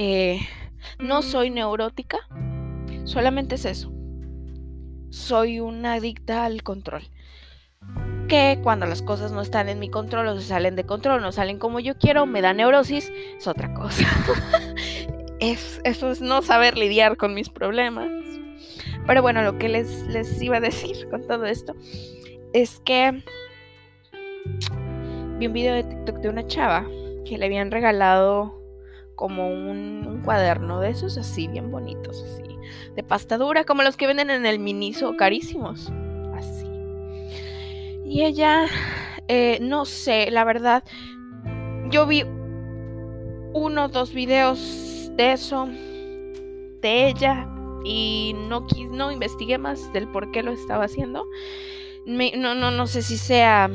eh, 0.00 0.38
no 1.00 1.22
soy 1.22 1.50
neurótica, 1.50 2.18
solamente 3.02 3.56
es 3.56 3.64
eso. 3.64 3.92
Soy 5.10 5.58
una 5.58 5.94
adicta 5.94 6.44
al 6.44 6.62
control. 6.62 7.02
Que 8.28 8.60
cuando 8.62 8.86
las 8.86 9.02
cosas 9.02 9.32
no 9.32 9.40
están 9.40 9.68
en 9.68 9.80
mi 9.80 9.90
control 9.90 10.28
o 10.28 10.40
se 10.40 10.46
salen 10.46 10.76
de 10.76 10.86
control, 10.86 11.20
no 11.20 11.32
salen 11.32 11.58
como 11.58 11.80
yo 11.80 11.98
quiero, 11.98 12.26
me 12.26 12.42
da 12.42 12.54
neurosis, 12.54 13.10
es 13.36 13.48
otra 13.48 13.74
cosa. 13.74 14.06
es, 15.40 15.80
eso 15.82 16.12
es 16.12 16.20
no 16.20 16.42
saber 16.42 16.78
lidiar 16.78 17.16
con 17.16 17.34
mis 17.34 17.48
problemas. 17.48 18.08
Pero 19.04 19.20
bueno, 19.20 19.42
lo 19.42 19.58
que 19.58 19.68
les, 19.68 20.06
les 20.06 20.40
iba 20.40 20.58
a 20.58 20.60
decir 20.60 21.08
con 21.10 21.26
todo 21.26 21.44
esto 21.44 21.74
es 22.52 22.78
que 22.84 23.24
vi 25.38 25.46
un 25.48 25.52
video 25.52 25.74
de 25.74 25.82
TikTok 25.82 26.18
de 26.18 26.28
una 26.28 26.46
chava 26.46 26.86
que 27.24 27.36
le 27.36 27.46
habían 27.46 27.72
regalado 27.72 28.57
como 29.18 29.48
un, 29.48 30.22
cuaderno 30.24 30.78
de 30.78 30.90
esos 30.90 31.18
así, 31.18 31.48
bien 31.48 31.72
bonitos, 31.72 32.22
así, 32.22 32.56
de 32.94 33.02
pasta 33.02 33.36
dura, 33.36 33.64
como 33.64 33.82
los 33.82 33.96
que 33.96 34.06
venden 34.06 34.30
en 34.30 34.46
el 34.46 34.60
Miniso, 34.60 35.16
carísimos, 35.16 35.90
así. 36.36 36.66
Y 38.04 38.22
ella, 38.24 38.66
eh, 39.26 39.58
no 39.60 39.86
sé, 39.86 40.30
la 40.30 40.44
verdad, 40.44 40.84
yo 41.90 42.06
vi 42.06 42.24
uno 43.54 43.88
dos 43.88 44.14
videos 44.14 45.10
de 45.16 45.32
eso, 45.32 45.66
de 45.66 47.08
ella, 47.08 47.48
y 47.84 48.36
no, 48.48 48.68
no 48.92 49.10
investigué 49.10 49.58
más 49.58 49.92
del 49.92 50.06
por 50.06 50.30
qué 50.30 50.44
lo 50.44 50.52
estaba 50.52 50.84
haciendo. 50.84 51.26
no, 52.06 52.54
no, 52.54 52.70
no 52.70 52.86
sé 52.86 53.02
si 53.02 53.16
sea 53.16 53.68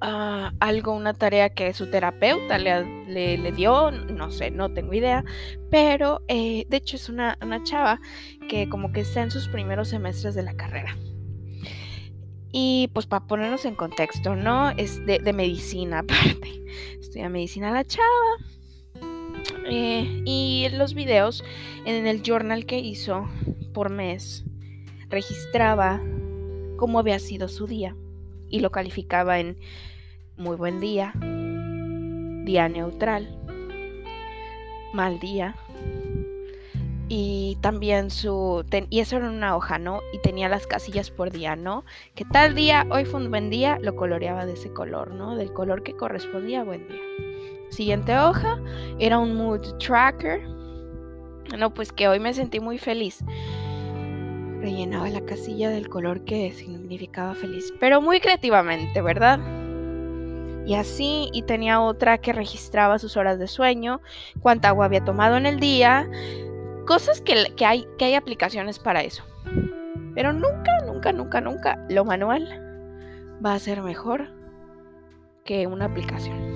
Ah, 0.00 0.52
algo, 0.58 0.92
una 0.92 1.14
tarea 1.14 1.50
que 1.50 1.72
su 1.72 1.88
terapeuta 1.88 2.58
le, 2.58 2.84
le, 3.06 3.52
dio, 3.52 3.90
no 3.90 4.30
sé, 4.30 4.50
no 4.50 4.72
tengo 4.72 4.94
idea, 4.94 5.24
pero 5.70 6.22
eh, 6.28 6.66
de 6.68 6.76
hecho 6.76 6.96
es 6.96 7.08
una, 7.08 7.38
chava 7.62 8.00
que 8.48 8.68
como 8.68 8.92
que 8.92 9.00
está 9.00 9.22
en 9.22 9.30
sus 9.30 9.48
primeros 9.48 9.88
semestres 9.88 10.34
de 10.34 10.42
la 10.42 10.54
carrera. 10.54 10.96
Y 12.50 12.90
pues 12.92 13.06
para 13.06 13.26
ponernos 13.26 13.64
en 13.64 13.76
contexto, 13.76 14.34
¿no? 14.34 14.70
Es 14.70 15.06
de, 15.06 15.32
medicina 15.32 15.98
aparte. 16.00 16.64
Estudia 17.00 17.28
medicina 17.28 17.70
la 17.70 17.84
chava. 17.84 18.36
Eh, 19.70 20.22
y 20.26 20.66
los 20.72 20.94
videos, 20.94 21.44
en 21.86 22.06
el 22.06 22.22
journal 22.22 22.66
que 22.66 22.78
hizo 22.78 23.28
por 23.72 23.88
mes, 23.88 24.44
registraba 25.08 26.02
cómo 26.76 26.98
había 26.98 27.20
sido 27.20 27.48
su 27.48 27.66
día 27.66 27.96
y 28.52 28.60
lo 28.60 28.70
calificaba 28.70 29.40
en 29.40 29.58
muy 30.36 30.54
buen 30.54 30.78
día, 30.78 31.12
día 32.44 32.68
neutral, 32.68 33.36
mal 34.92 35.18
día. 35.18 35.56
Y 37.08 37.58
también 37.60 38.10
su... 38.10 38.64
y 38.88 39.00
eso 39.00 39.16
era 39.16 39.28
una 39.28 39.56
hoja, 39.56 39.78
¿no? 39.78 40.00
Y 40.14 40.18
tenía 40.22 40.48
las 40.48 40.66
casillas 40.66 41.10
por 41.10 41.30
día, 41.30 41.56
¿no? 41.56 41.84
Que 42.14 42.24
tal 42.24 42.54
día, 42.54 42.86
hoy 42.90 43.04
fue 43.04 43.20
un 43.20 43.30
buen 43.30 43.50
día, 43.50 43.78
lo 43.82 43.96
coloreaba 43.96 44.46
de 44.46 44.54
ese 44.54 44.72
color, 44.72 45.12
¿no? 45.12 45.36
Del 45.36 45.52
color 45.52 45.82
que 45.82 45.94
correspondía 45.94 46.60
a 46.60 46.64
buen 46.64 46.86
día. 46.88 47.02
Siguiente 47.70 48.18
hoja 48.18 48.60
era 48.98 49.18
un 49.18 49.34
mood 49.34 49.60
tracker. 49.78 50.42
No, 51.58 51.74
pues 51.74 51.92
que 51.92 52.08
hoy 52.08 52.18
me 52.18 52.32
sentí 52.32 52.60
muy 52.60 52.78
feliz. 52.78 53.22
Rellenaba 54.62 55.10
la 55.10 55.20
casilla 55.26 55.68
del 55.68 55.88
color 55.90 56.24
que 56.24 56.52
significaba 56.52 57.34
feliz, 57.34 57.74
pero 57.80 58.00
muy 58.00 58.20
creativamente, 58.20 59.02
¿verdad? 59.02 59.40
y 60.64 60.74
así, 60.74 61.28
y 61.32 61.42
tenía 61.42 61.80
otra 61.80 62.18
que 62.18 62.32
registraba 62.32 62.98
sus 62.98 63.16
horas 63.16 63.38
de 63.38 63.48
sueño, 63.48 64.00
cuánta 64.40 64.68
agua 64.68 64.84
había 64.84 65.04
tomado 65.04 65.36
en 65.36 65.46
el 65.46 65.58
día, 65.58 66.08
cosas 66.86 67.20
que, 67.20 67.52
que, 67.56 67.66
hay, 67.66 67.86
que 67.98 68.04
hay 68.06 68.14
aplicaciones 68.14 68.78
para 68.78 69.02
eso. 69.02 69.24
Pero 70.14 70.32
nunca, 70.32 70.78
nunca, 70.86 71.12
nunca, 71.12 71.40
nunca 71.40 71.86
lo 71.88 72.04
manual 72.04 72.46
va 73.44 73.54
a 73.54 73.58
ser 73.58 73.82
mejor 73.82 74.30
que 75.44 75.66
una 75.66 75.86
aplicación. 75.86 76.54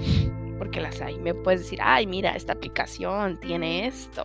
Porque 0.58 0.80
las 0.80 1.00
hay. 1.00 1.18
Me 1.18 1.34
puedes 1.34 1.60
decir, 1.60 1.80
ay, 1.82 2.06
mira, 2.06 2.34
esta 2.34 2.52
aplicación 2.52 3.38
tiene 3.40 3.86
esto. 3.86 4.24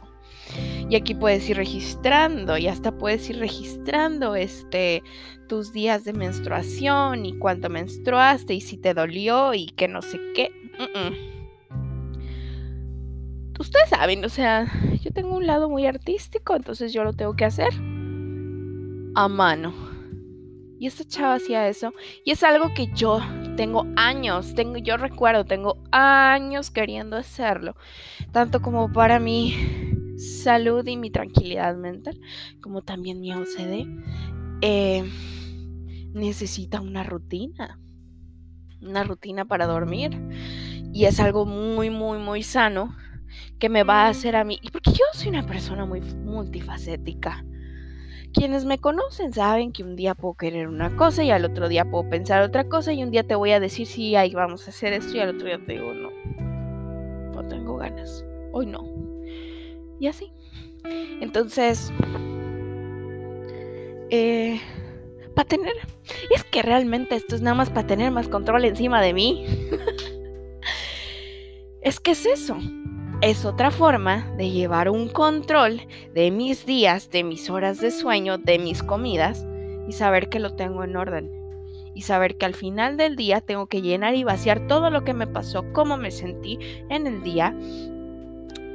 Y 0.91 0.97
aquí 0.97 1.15
puedes 1.15 1.49
ir 1.49 1.55
registrando 1.55 2.57
y 2.57 2.67
hasta 2.67 2.91
puedes 2.91 3.29
ir 3.29 3.39
registrando 3.39 4.35
este 4.35 5.03
tus 5.47 5.71
días 5.71 6.03
de 6.03 6.11
menstruación 6.11 7.25
y 7.25 7.37
cuánto 7.37 7.69
menstruaste 7.69 8.55
y 8.55 8.59
si 8.59 8.75
te 8.75 8.93
dolió 8.93 9.53
y 9.53 9.67
que 9.67 9.87
no 9.87 10.01
sé 10.01 10.19
qué. 10.35 10.51
Ustedes 13.57 13.87
saben, 13.87 14.25
o 14.25 14.27
sea, 14.27 14.69
yo 15.01 15.11
tengo 15.13 15.37
un 15.37 15.47
lado 15.47 15.69
muy 15.69 15.85
artístico, 15.85 16.57
entonces 16.57 16.91
yo 16.91 17.05
lo 17.05 17.13
tengo 17.13 17.37
que 17.37 17.45
hacer 17.45 17.69
a 19.15 19.29
mano. 19.29 19.73
Y 20.77 20.87
esta 20.87 21.05
chava 21.05 21.35
hacía 21.35 21.69
eso. 21.69 21.93
Y 22.25 22.31
es 22.31 22.43
algo 22.43 22.73
que 22.73 22.87
yo 22.93 23.21
tengo 23.55 23.87
años, 23.95 24.55
tengo, 24.55 24.75
yo 24.75 24.97
recuerdo, 24.97 25.45
tengo 25.45 25.77
años 25.91 26.69
queriendo 26.69 27.15
hacerlo. 27.15 27.77
Tanto 28.33 28.61
como 28.61 28.91
para 28.91 29.19
mí 29.19 29.90
salud 30.21 30.85
y 30.87 30.97
mi 30.97 31.09
tranquilidad 31.09 31.75
mental, 31.75 32.19
como 32.61 32.81
también 32.83 33.19
mi 33.19 33.33
OCD, 33.33 33.87
eh, 34.61 35.03
necesita 36.13 36.79
una 36.79 37.03
rutina, 37.03 37.79
una 38.81 39.03
rutina 39.03 39.45
para 39.45 39.65
dormir. 39.65 40.17
Y 40.93 41.05
es 41.05 41.19
algo 41.19 41.45
muy, 41.45 41.89
muy, 41.89 42.19
muy 42.19 42.43
sano 42.43 42.95
que 43.59 43.69
me 43.69 43.83
va 43.83 44.05
a 44.05 44.09
hacer 44.09 44.35
a 44.35 44.43
mí, 44.43 44.59
y 44.61 44.69
porque 44.71 44.91
yo 44.91 45.05
soy 45.13 45.29
una 45.29 45.45
persona 45.45 45.85
muy 45.85 46.01
multifacética. 46.01 47.45
Quienes 48.33 48.65
me 48.65 48.77
conocen 48.77 49.33
saben 49.33 49.71
que 49.71 49.83
un 49.83 49.95
día 49.95 50.15
puedo 50.15 50.35
querer 50.35 50.67
una 50.67 50.95
cosa 50.95 51.23
y 51.23 51.31
al 51.31 51.45
otro 51.45 51.67
día 51.67 51.89
puedo 51.89 52.09
pensar 52.09 52.41
otra 52.43 52.67
cosa 52.67 52.93
y 52.93 53.03
un 53.03 53.11
día 53.11 53.23
te 53.23 53.35
voy 53.35 53.51
a 53.51 53.59
decir 53.59 53.87
sí, 53.87 54.15
ahí 54.15 54.33
vamos 54.33 54.67
a 54.67 54.71
hacer 54.71 54.93
esto 54.93 55.17
y 55.17 55.19
al 55.19 55.35
otro 55.35 55.47
día 55.47 55.59
te 55.65 55.73
digo 55.73 55.93
no, 55.93 56.11
no 57.33 57.47
tengo 57.49 57.75
ganas, 57.75 58.25
hoy 58.53 58.67
no 58.67 58.90
y 60.01 60.07
así. 60.07 60.33
Entonces, 61.21 61.93
eh, 64.09 64.59
para 65.35 65.47
tener, 65.47 65.73
es 66.31 66.43
que 66.43 66.63
realmente 66.63 67.15
esto 67.15 67.35
es 67.35 67.41
nada 67.41 67.55
más 67.55 67.69
para 67.69 67.87
tener 67.87 68.11
más 68.11 68.27
control 68.27 68.65
encima 68.65 69.01
de 69.01 69.13
mí. 69.13 69.45
es 71.81 71.99
que 71.99 72.11
es 72.11 72.25
eso. 72.25 72.57
Es 73.21 73.45
otra 73.45 73.69
forma 73.69 74.33
de 74.37 74.49
llevar 74.49 74.89
un 74.89 75.07
control 75.07 75.81
de 76.15 76.31
mis 76.31 76.65
días, 76.65 77.11
de 77.11 77.23
mis 77.23 77.51
horas 77.51 77.79
de 77.79 77.91
sueño, 77.91 78.39
de 78.39 78.57
mis 78.57 78.81
comidas 78.81 79.45
y 79.87 79.91
saber 79.91 80.29
que 80.29 80.39
lo 80.39 80.55
tengo 80.55 80.83
en 80.83 80.95
orden. 80.95 81.31
y 81.93 82.03
saber 82.03 82.37
que 82.37 82.45
al 82.45 82.55
final 82.55 82.95
del 82.95 83.17
día 83.17 83.41
tengo 83.41 83.67
que 83.67 83.81
llenar 83.81 84.15
y 84.15 84.23
vaciar 84.23 84.65
todo 84.65 84.89
lo 84.89 85.03
que 85.03 85.13
me 85.13 85.27
pasó, 85.27 85.65
cómo 85.73 85.97
me 85.97 86.09
sentí 86.09 86.57
en 86.89 87.05
el 87.05 87.21
día 87.21 87.53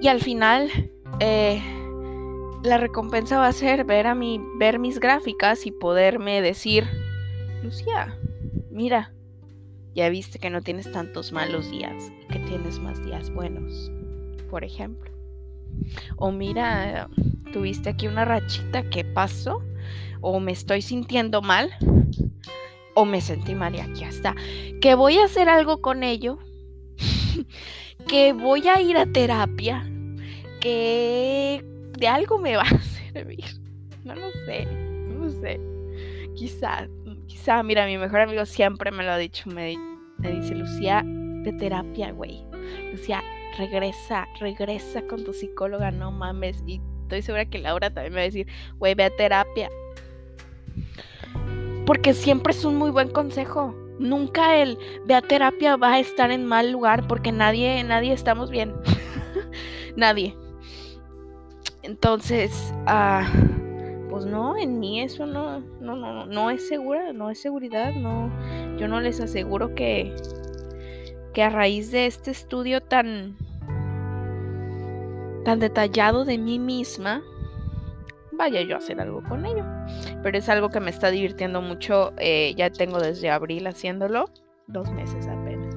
y 0.02 0.08
al 0.08 0.20
final 0.20 0.70
eh, 1.20 1.62
la 2.62 2.78
recompensa 2.78 3.38
va 3.38 3.48
a 3.48 3.52
ser 3.52 3.84
ver 3.84 4.06
a 4.06 4.14
mi, 4.14 4.40
ver 4.58 4.78
mis 4.78 4.98
gráficas 4.98 5.66
y 5.66 5.70
poderme 5.70 6.42
decir, 6.42 6.84
Lucía, 7.62 8.18
mira, 8.70 9.12
ya 9.94 10.08
viste 10.10 10.38
que 10.38 10.50
no 10.50 10.60
tienes 10.60 10.90
tantos 10.92 11.32
malos 11.32 11.70
días 11.70 12.12
y 12.22 12.26
que 12.26 12.38
tienes 12.40 12.78
más 12.80 13.04
días 13.04 13.30
buenos, 13.30 13.90
por 14.50 14.64
ejemplo. 14.64 15.10
O 16.16 16.32
mira, 16.32 17.08
tuviste 17.52 17.90
aquí 17.90 18.06
una 18.06 18.24
rachita 18.24 18.88
que 18.90 19.04
pasó, 19.04 19.62
o 20.20 20.40
me 20.40 20.52
estoy 20.52 20.82
sintiendo 20.82 21.40
mal, 21.40 21.70
o 22.94 23.04
me 23.04 23.20
sentí 23.20 23.54
mal 23.54 23.74
y 23.74 23.80
aquí 23.80 24.04
está. 24.04 24.34
Que 24.80 24.94
voy 24.94 25.18
a 25.18 25.24
hacer 25.24 25.48
algo 25.48 25.80
con 25.80 26.02
ello, 26.02 26.38
que 28.08 28.32
voy 28.32 28.68
a 28.68 28.80
ir 28.80 28.96
a 28.96 29.06
terapia, 29.06 29.90
de 30.66 32.08
algo 32.08 32.38
me 32.38 32.56
va 32.56 32.62
a 32.62 32.78
servir. 33.12 33.44
No 34.04 34.14
lo 34.14 34.30
sé, 34.46 34.66
no 34.66 35.24
lo 35.24 35.30
sé. 35.30 35.60
Quizá, 36.34 36.86
quizá, 37.26 37.62
mira, 37.62 37.86
mi 37.86 37.98
mejor 37.98 38.20
amigo 38.20 38.44
siempre 38.44 38.90
me 38.90 39.04
lo 39.04 39.12
ha 39.12 39.18
dicho, 39.18 39.48
me, 39.48 39.76
me 40.18 40.32
dice, 40.32 40.54
Lucía, 40.54 41.02
de 41.04 41.52
terapia, 41.52 42.12
güey. 42.12 42.44
Lucía, 42.92 43.22
regresa, 43.58 44.26
regresa 44.40 45.02
con 45.02 45.24
tu 45.24 45.32
psicóloga, 45.32 45.90
no 45.90 46.12
mames. 46.12 46.62
Y 46.66 46.80
estoy 47.02 47.22
segura 47.22 47.46
que 47.46 47.58
Laura 47.58 47.90
también 47.90 48.12
me 48.12 48.20
va 48.20 48.22
a 48.22 48.26
decir, 48.26 48.46
güey, 48.78 48.94
ve 48.94 49.04
a 49.04 49.10
terapia. 49.10 49.70
Porque 51.86 52.14
siempre 52.14 52.52
es 52.52 52.64
un 52.64 52.76
muy 52.76 52.90
buen 52.90 53.10
consejo. 53.10 53.74
Nunca 53.98 54.56
el 54.56 54.78
ve 55.06 55.14
a 55.14 55.22
terapia 55.22 55.76
va 55.76 55.94
a 55.94 56.00
estar 56.00 56.30
en 56.30 56.44
mal 56.44 56.70
lugar 56.70 57.06
porque 57.06 57.32
nadie, 57.32 57.82
nadie 57.84 58.12
estamos 58.12 58.50
bien. 58.50 58.74
nadie. 59.96 60.36
Entonces, 61.86 62.74
ah, 62.86 63.30
pues 64.10 64.26
no, 64.26 64.56
en 64.56 64.80
mí 64.80 65.00
eso 65.00 65.24
no, 65.24 65.60
no, 65.80 65.94
no, 65.94 66.26
no 66.26 66.50
es 66.50 66.66
segura, 66.66 67.12
no 67.12 67.30
es 67.30 67.40
seguridad, 67.40 67.94
no, 67.94 68.28
yo 68.76 68.88
no 68.88 69.00
les 69.00 69.20
aseguro 69.20 69.72
que, 69.76 70.12
que 71.32 71.44
a 71.44 71.50
raíz 71.50 71.92
de 71.92 72.06
este 72.06 72.32
estudio 72.32 72.82
tan, 72.82 73.36
tan 75.44 75.60
detallado 75.60 76.24
de 76.24 76.38
mí 76.38 76.58
misma, 76.58 77.22
vaya 78.32 78.62
yo 78.62 78.74
a 78.74 78.78
hacer 78.78 79.00
algo 79.00 79.22
con 79.22 79.46
ello. 79.46 79.64
Pero 80.24 80.38
es 80.38 80.48
algo 80.48 80.70
que 80.70 80.80
me 80.80 80.90
está 80.90 81.12
divirtiendo 81.12 81.62
mucho, 81.62 82.14
eh, 82.18 82.52
ya 82.56 82.70
tengo 82.70 82.98
desde 82.98 83.30
abril 83.30 83.64
haciéndolo, 83.68 84.28
dos 84.66 84.90
meses 84.90 85.28
apenas. 85.28 85.72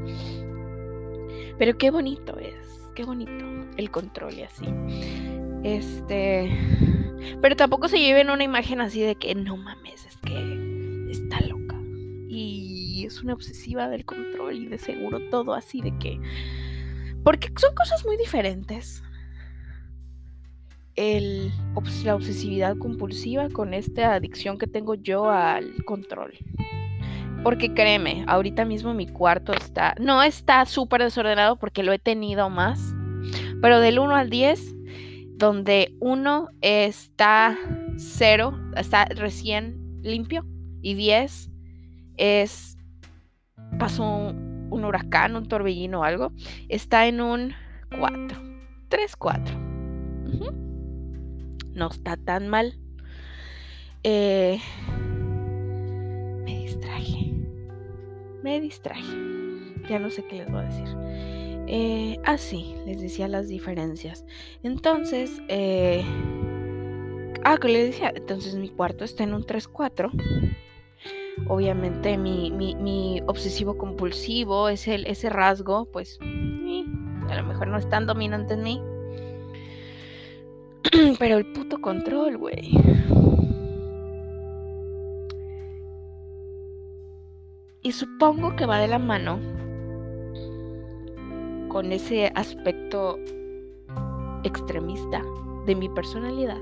Pero 1.59 1.77
qué 1.77 1.91
bonito 1.91 2.35
es, 2.39 2.55
qué 2.95 3.03
bonito 3.03 3.45
el 3.77 3.91
control 3.91 4.33
y 4.33 4.41
así. 4.41 5.28
Este. 5.63 6.57
Pero 7.41 7.55
tampoco 7.55 7.87
se 7.87 7.99
lleven 7.99 8.29
una 8.29 8.43
imagen 8.43 8.81
así 8.81 9.01
de 9.01 9.15
que 9.15 9.35
no 9.35 9.57
mames, 9.57 10.05
es 10.05 10.17
que 10.17 11.09
está 11.11 11.41
loca. 11.41 11.77
Y 12.27 13.03
es 13.05 13.21
una 13.21 13.33
obsesiva 13.33 13.89
del 13.89 14.05
control 14.05 14.55
y 14.55 14.67
de 14.67 14.77
seguro 14.77 15.19
todo 15.29 15.53
así 15.53 15.81
de 15.81 15.97
que. 15.97 16.19
Porque 17.23 17.51
son 17.57 17.75
cosas 17.75 18.05
muy 18.05 18.17
diferentes. 18.17 19.03
El, 20.95 21.51
la 22.03 22.15
obsesividad 22.15 22.77
compulsiva 22.77 23.49
con 23.49 23.73
esta 23.73 24.13
adicción 24.13 24.57
que 24.57 24.67
tengo 24.67 24.95
yo 24.95 25.29
al 25.29 25.83
control. 25.85 26.33
Porque 27.43 27.73
créeme, 27.73 28.25
ahorita 28.27 28.65
mismo 28.65 28.93
mi 28.93 29.07
cuarto 29.07 29.53
está. 29.53 29.95
No 29.99 30.21
está 30.23 30.65
súper 30.65 31.03
desordenado 31.03 31.55
porque 31.55 31.83
lo 31.83 31.93
he 31.93 31.99
tenido 31.99 32.49
más. 32.49 32.93
Pero 33.61 33.79
del 33.79 33.99
1 33.99 34.15
al 34.15 34.29
10 34.29 34.78
donde 35.39 35.95
uno 36.01 36.49
está 36.59 37.57
cero, 37.95 38.59
está 38.75 39.05
recién 39.05 40.01
limpio, 40.01 40.45
y 40.81 40.95
10 40.95 41.49
es, 42.17 42.77
pasó 43.79 44.03
un, 44.03 44.83
huracán, 44.83 45.37
un 45.37 45.47
torbellino 45.47 46.01
o 46.01 46.03
algo, 46.03 46.33
está 46.67 47.07
en 47.07 47.21
un 47.21 47.53
4, 47.97 48.37
3, 48.89 49.15
4. 49.15 49.57
No 51.71 51.87
está 51.87 52.17
tan 52.17 52.49
mal. 52.49 52.77
Eh, 54.03 54.59
me 56.43 56.59
distraje. 56.59 57.33
Me 58.43 58.59
distraje. 58.59 59.15
Ya 59.89 59.99
no 59.99 60.09
sé 60.09 60.25
qué 60.27 60.37
les 60.37 60.51
voy 60.51 60.59
a 60.59 60.63
decir. 60.63 60.87
Eh, 61.71 62.19
ah, 62.25 62.39
sí, 62.39 62.75
les 62.87 62.99
decía 62.99 63.27
las 63.27 63.47
diferencias. 63.47 64.25
Entonces, 64.63 65.39
eh, 65.49 66.03
ah, 67.43 67.57
que 67.61 67.67
les 67.67 67.91
decía, 67.91 68.11
entonces 68.15 68.55
mi 68.55 68.69
cuarto 68.69 69.05
está 69.05 69.23
en 69.23 69.35
un 69.35 69.43
3-4. 69.45 70.09
Obviamente 71.47 72.17
mi, 72.17 72.49
mi, 72.49 73.21
obsesivo 73.27 73.77
compulsivo, 73.77 74.67
ese, 74.67 75.03
ese 75.07 75.29
rasgo, 75.29 75.85
pues 75.85 76.17
a 76.19 77.35
lo 77.35 77.43
mejor 77.43 77.67
no 77.67 77.77
es 77.77 77.87
tan 77.87 78.07
dominante 78.07 78.55
en 78.55 78.63
mí. 78.63 78.81
Pero 81.19 81.37
el 81.37 81.45
puto 81.53 81.79
control, 81.79 82.37
güey. 82.37 82.71
Y 87.83 87.91
supongo 87.91 88.55
que 88.55 88.65
va 88.65 88.79
de 88.79 88.87
la 88.87 88.97
mano 88.97 89.39
con 91.69 91.93
ese 91.93 92.31
aspecto 92.35 93.17
extremista 94.43 95.23
de 95.65 95.75
mi 95.75 95.87
personalidad. 95.87 96.59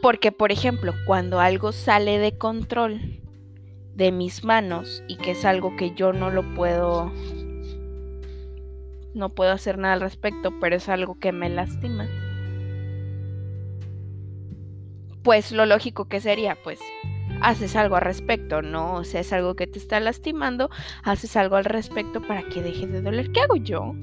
Porque, 0.00 0.32
por 0.32 0.50
ejemplo, 0.50 0.94
cuando 1.06 1.40
algo 1.40 1.72
sale 1.72 2.18
de 2.18 2.38
control 2.38 3.20
de 3.94 4.12
mis 4.12 4.44
manos 4.44 5.02
y 5.08 5.16
que 5.16 5.32
es 5.32 5.44
algo 5.44 5.76
que 5.76 5.94
yo 5.94 6.14
no 6.14 6.30
lo 6.30 6.54
puedo, 6.54 7.12
no 9.12 9.28
puedo 9.28 9.52
hacer 9.52 9.76
nada 9.76 9.94
al 9.94 10.00
respecto, 10.00 10.54
pero 10.58 10.76
es 10.76 10.88
algo 10.88 11.18
que 11.18 11.32
me 11.32 11.50
lastima, 11.50 12.08
pues 15.22 15.52
lo 15.52 15.66
lógico 15.66 16.06
que 16.06 16.20
sería, 16.20 16.56
pues, 16.64 16.80
haces 17.40 17.76
algo 17.76 17.96
al 17.96 18.02
respecto, 18.02 18.62
¿no? 18.62 18.94
O 18.94 19.04
sea, 19.04 19.20
es 19.20 19.32
algo 19.32 19.54
que 19.54 19.66
te 19.66 19.78
está 19.78 20.00
lastimando, 20.00 20.70
haces 21.02 21.36
algo 21.36 21.56
al 21.56 21.64
respecto 21.64 22.20
para 22.20 22.42
que 22.42 22.62
deje 22.62 22.86
de 22.86 23.02
doler. 23.02 23.32
¿Qué 23.32 23.40
hago 23.40 23.56
yo? 23.56 23.94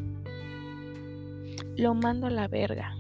Lo 1.76 1.94
mando 1.94 2.28
a 2.28 2.32
la 2.32 2.48
verga. 2.48 2.96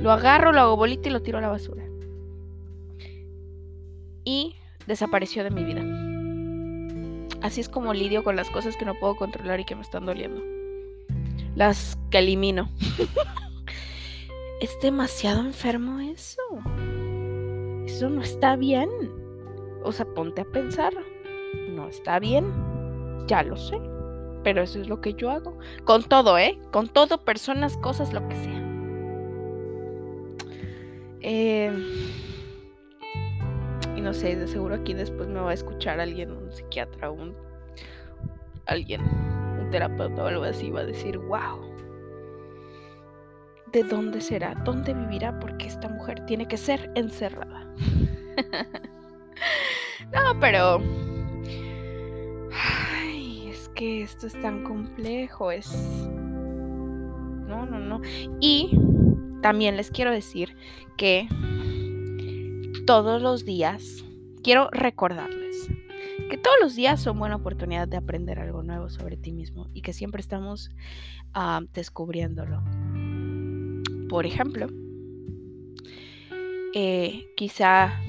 Lo 0.00 0.12
agarro, 0.12 0.52
lo 0.52 0.60
hago 0.60 0.76
bolita 0.76 1.08
y 1.08 1.12
lo 1.12 1.22
tiro 1.22 1.38
a 1.38 1.40
la 1.40 1.48
basura. 1.48 1.84
Y 4.24 4.56
desapareció 4.86 5.44
de 5.44 5.50
mi 5.50 5.64
vida. 5.64 5.82
Así 7.42 7.60
es 7.60 7.68
como 7.68 7.94
lidio 7.94 8.24
con 8.24 8.36
las 8.36 8.50
cosas 8.50 8.76
que 8.76 8.84
no 8.84 8.94
puedo 8.94 9.16
controlar 9.16 9.60
y 9.60 9.64
que 9.64 9.74
me 9.74 9.82
están 9.82 10.06
doliendo. 10.06 10.42
Las 11.54 11.98
que 12.10 12.18
elimino. 12.18 12.70
es 14.60 14.78
demasiado 14.80 15.40
enfermo 15.40 16.00
eso 16.00 16.42
eso 17.96 18.10
no 18.10 18.20
está 18.20 18.56
bien. 18.56 18.90
O 19.82 19.90
sea, 19.90 20.04
ponte 20.04 20.42
a 20.42 20.44
pensar, 20.44 20.92
no 21.70 21.88
está 21.88 22.18
bien, 22.18 22.52
ya 23.26 23.42
lo 23.42 23.56
sé, 23.56 23.80
pero 24.44 24.62
eso 24.62 24.78
es 24.78 24.88
lo 24.88 25.00
que 25.00 25.14
yo 25.14 25.30
hago. 25.30 25.58
Con 25.84 26.02
todo, 26.02 26.36
¿eh? 26.36 26.58
Con 26.72 26.88
todo, 26.88 27.24
personas, 27.24 27.78
cosas, 27.78 28.12
lo 28.12 28.28
que 28.28 28.34
sea. 28.34 28.62
Eh, 31.22 31.72
y 33.96 34.00
no 34.02 34.12
sé, 34.12 34.36
de 34.36 34.46
seguro 34.46 34.74
aquí 34.74 34.92
después 34.92 35.28
me 35.28 35.40
va 35.40 35.50
a 35.50 35.54
escuchar 35.54 35.98
alguien, 35.98 36.32
un 36.32 36.52
psiquiatra, 36.52 37.10
un 37.10 37.34
alguien, 38.66 39.00
un 39.58 39.70
terapeuta 39.70 40.22
o 40.22 40.26
algo 40.26 40.44
así, 40.44 40.70
va 40.70 40.80
a 40.80 40.84
decir, 40.84 41.16
wow 41.16 41.65
de 43.76 43.84
dónde 43.84 44.22
será, 44.22 44.54
dónde 44.64 44.94
vivirá, 44.94 45.38
porque 45.38 45.66
esta 45.66 45.86
mujer 45.86 46.24
tiene 46.24 46.48
que 46.48 46.56
ser 46.56 46.90
encerrada. 46.94 47.66
no, 50.14 50.40
pero... 50.40 50.80
Ay, 52.52 53.50
es 53.50 53.68
que 53.74 54.00
esto 54.00 54.26
es 54.26 54.40
tan 54.40 54.64
complejo, 54.64 55.50
es... 55.50 55.70
No, 57.46 57.66
no, 57.66 57.78
no. 57.78 58.00
Y 58.40 58.70
también 59.42 59.76
les 59.76 59.90
quiero 59.90 60.10
decir 60.10 60.56
que 60.96 61.28
todos 62.86 63.20
los 63.20 63.44
días, 63.44 64.06
quiero 64.42 64.70
recordarles 64.72 65.68
que 66.30 66.38
todos 66.38 66.56
los 66.60 66.74
días 66.74 67.00
son 67.00 67.18
buena 67.18 67.36
oportunidad 67.36 67.86
de 67.86 67.98
aprender 67.98 68.40
algo 68.40 68.62
nuevo 68.62 68.88
sobre 68.88 69.16
ti 69.16 69.32
mismo 69.32 69.68
y 69.74 69.82
que 69.82 69.92
siempre 69.92 70.20
estamos 70.20 70.70
ah, 71.34 71.60
descubriéndolo. 71.72 72.64
Por 74.08 74.26
ejemplo, 74.26 74.68
eh, 76.74 77.26
quizá 77.36 78.00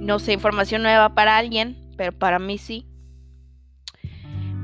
No 0.00 0.18
sé, 0.18 0.32
información 0.34 0.82
nueva 0.82 1.14
para 1.14 1.38
alguien, 1.38 1.76
pero 1.96 2.12
para 2.12 2.38
mí 2.38 2.58
sí. 2.58 2.86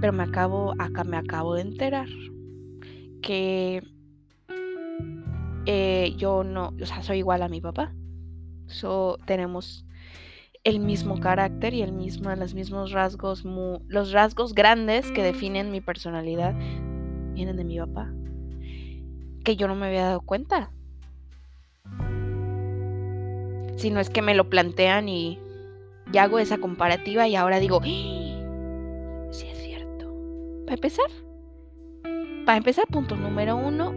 Pero 0.01 0.13
me 0.13 0.23
acabo, 0.23 0.75
acá 0.79 1.05
me 1.05 1.17
acabo 1.17 1.55
de 1.55 1.63
enterar 1.63 2.09
que 3.23 3.83
eh, 5.67 6.15
yo 6.17 6.45
no, 6.45 6.75
o 6.81 6.87
sea, 6.87 7.03
soy 7.03 7.19
igual 7.19 7.43
a 7.43 7.49
mi 7.49 7.61
papá. 7.61 7.95
So, 8.67 9.19
tenemos 9.27 9.85
el 10.65 10.81
mismo 10.81 11.21
carácter 11.21 11.75
y 11.75 11.83
el 11.83 11.93
mismo, 11.93 12.35
los 12.35 12.55
mismos 12.55 12.93
rasgos, 12.93 13.45
los 13.89 14.13
rasgos 14.13 14.55
grandes 14.55 15.11
que 15.13 15.23
definen 15.23 15.71
mi 15.71 15.81
personalidad 15.81 16.55
vienen 17.35 17.57
de 17.57 17.65
mi 17.65 17.79
papá. 17.79 18.13
Que 19.45 19.57
yo 19.57 19.69
no 19.69 19.75
me 19.75 19.87
había 19.87 20.05
dado 20.05 20.21
cuenta. 20.21 20.71
Si 23.77 23.91
no 23.91 24.01
es 24.01 24.11
que 24.11 24.23
me 24.23 24.35
lo 24.35 24.51
plantean 24.51 25.09
y 25.09 25.39
hago 26.19 26.39
esa 26.39 26.59
comparativa 26.59 27.29
y 27.29 27.37
ahora 27.37 27.61
digo, 27.61 27.81
¡Ah! 27.83 29.29
sí 29.31 29.47
es 29.47 29.59
cierto. 29.59 30.13
Para 30.65 30.75
empezar, 30.75 31.11
para 32.45 32.59
empezar, 32.59 32.87
punto 32.89 33.17
número 33.17 33.57
uno, 33.57 33.95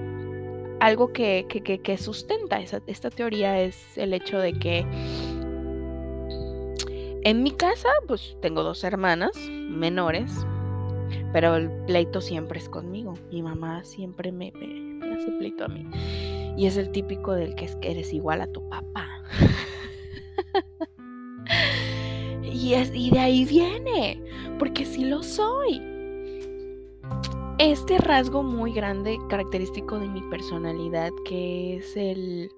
algo 0.79 1.13
que, 1.13 1.45
que, 1.47 1.97
sustenta 1.97 2.59
esta 2.59 3.09
teoría 3.09 3.61
es 3.61 3.97
el 3.97 4.13
hecho 4.13 4.37
de 4.39 4.53
que 4.53 4.85
en 7.25 7.41
mi 7.41 7.51
casa, 7.51 7.89
pues 8.07 8.35
tengo 8.41 8.63
dos 8.63 8.83
hermanas 8.83 9.31
menores, 9.49 10.31
pero 11.31 11.55
el 11.55 11.71
pleito 11.85 12.19
siempre 12.19 12.59
es 12.59 12.67
conmigo. 12.67 13.13
Mi 13.31 13.41
mamá 13.41 13.85
siempre 13.85 14.33
me, 14.33 14.51
hace 15.13 15.31
pleito 15.31 15.65
a 15.65 15.67
mí. 15.67 15.85
Y 16.57 16.67
es 16.67 16.77
el 16.77 16.91
típico 16.91 17.33
del 17.33 17.55
que, 17.55 17.65
es 17.65 17.75
que 17.77 17.91
eres 17.91 18.13
igual 18.13 18.41
a 18.41 18.47
tu 18.47 18.67
papá. 18.69 19.07
y, 22.43 22.73
es, 22.73 22.91
y 22.93 23.09
de 23.09 23.19
ahí 23.19 23.45
viene, 23.45 24.21
porque 24.59 24.85
sí 24.85 25.05
lo 25.05 25.23
soy. 25.23 25.81
Este 27.59 27.97
rasgo 27.97 28.43
muy 28.43 28.73
grande, 28.73 29.17
característico 29.29 29.99
de 29.99 30.07
mi 30.07 30.21
personalidad, 30.29 31.11
que 31.25 31.77
es 31.77 31.95
el... 31.95 32.49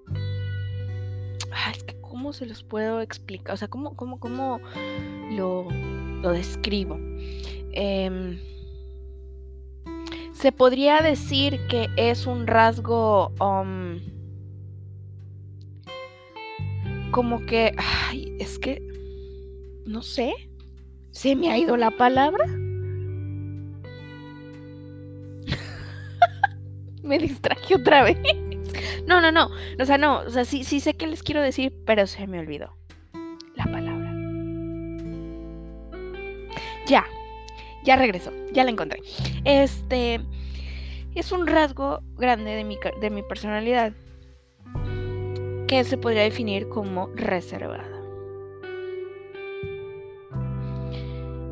es 1.72 1.84
que 1.84 1.96
¿cómo 2.02 2.34
se 2.34 2.46
los 2.46 2.64
puedo 2.64 3.02
explicar? 3.02 3.54
O 3.54 3.58
sea, 3.58 3.68
¿cómo, 3.68 3.96
cómo, 3.96 4.20
cómo 4.20 4.60
lo, 5.32 5.68
lo 6.22 6.32
describo? 6.32 6.98
Em, 7.74 8.40
se 10.36 10.52
podría 10.52 11.00
decir 11.00 11.66
que 11.68 11.90
es 11.96 12.28
un 12.28 12.46
rasgo 12.46 13.30
um, 13.40 14.02
como 17.12 17.46
que, 17.46 17.74
ay, 17.78 18.36
es 18.40 18.60
que, 18.60 18.82
no 19.86 20.02
sé, 20.02 20.34
se 21.12 21.38
me 21.38 21.50
ha 21.50 21.58
ido 21.58 21.78
la 21.78 21.92
palabra. 21.92 22.46
me 27.02 27.18
distraje 27.18 27.76
otra 27.76 28.04
vez. 28.04 28.18
No, 29.08 29.22
no, 29.22 29.32
no. 29.32 29.50
O 29.80 29.86
sea, 29.86 29.98
no. 29.98 30.20
O 30.20 30.30
sea, 30.30 30.44
sí, 30.44 30.66
sí 30.66 30.82
sé 30.82 30.96
qué 30.96 31.08
les 31.08 31.24
quiero 31.24 31.42
decir, 31.42 31.74
pero 31.86 32.08
se 32.08 32.28
me 32.28 32.40
olvidó 32.40 32.76
la 33.56 33.64
palabra. 33.64 34.14
Ya. 36.88 37.06
Ya 37.86 37.96
regresó. 37.96 38.32
Ya 38.52 38.64
la 38.64 38.72
encontré. 38.72 39.00
Este. 39.46 40.20
Es 41.14 41.32
un 41.32 41.48
rasgo 41.48 42.02
grande 42.18 42.52
de 42.52 42.66
mi, 42.66 42.78
de 43.00 43.10
mi 43.10 43.24
personalidad. 43.24 43.94
Que 45.68 45.84
se 45.84 45.98
podría 45.98 46.24
definir 46.24 46.68
como 46.68 47.08
reservada. 47.16 47.86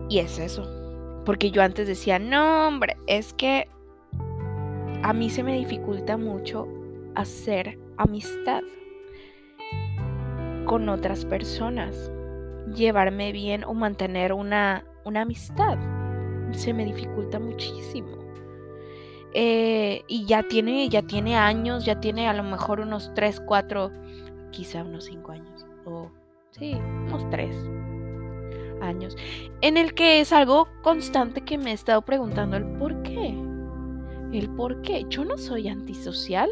Y 0.10 0.20
es 0.20 0.38
eso. 0.38 0.70
Porque 1.26 1.52
yo 1.52 1.62
antes 1.62 1.88
decía, 1.88 2.20
no, 2.20 2.68
hombre, 2.68 2.98
es 3.08 3.34
que 3.34 3.70
a 5.02 5.14
mí 5.14 5.30
se 5.30 5.44
me 5.44 5.58
dificulta 5.58 6.18
mucho 6.18 6.68
hacer 7.16 7.80
amistad 7.98 8.62
con 10.66 10.90
otras 10.90 11.26
personas, 11.26 12.12
llevarme 12.74 13.32
bien 13.32 13.64
o 13.64 13.74
mantener 13.74 14.34
una, 14.34 14.86
una 15.04 15.22
amistad. 15.22 15.78
Se 16.54 16.74
me 16.74 16.86
dificulta 16.86 17.40
muchísimo. 17.40 18.18
Eh, 19.34 20.04
y 20.08 20.26
ya 20.26 20.44
tiene, 20.44 20.88
ya 20.90 21.02
tiene 21.02 21.36
años, 21.36 21.86
ya 21.86 22.00
tiene 22.00 22.28
a 22.28 22.34
lo 22.34 22.44
mejor 22.44 22.80
unos 22.80 23.12
3, 23.16 23.42
4, 23.46 23.92
quizá 24.52 24.84
unos 24.84 25.06
5 25.06 25.32
años. 25.32 25.66
O 25.86 26.12
sí, 26.52 26.76
unos 27.08 27.30
3 27.30 27.56
años. 28.82 29.16
En 29.62 29.78
el 29.78 29.94
que 29.94 30.22
es 30.22 30.32
algo 30.32 30.68
constante 30.84 31.42
que 31.42 31.58
me 31.58 31.72
he 31.72 31.74
estado 31.74 32.04
preguntando 32.04 32.58
el 32.58 32.66
por 32.66 33.02
qué. 33.02 33.36
El 34.32 34.50
por 34.56 34.82
qué. 34.82 35.06
Yo 35.10 35.26
no 35.26 35.38
soy 35.38 35.68
antisocial 35.68 36.52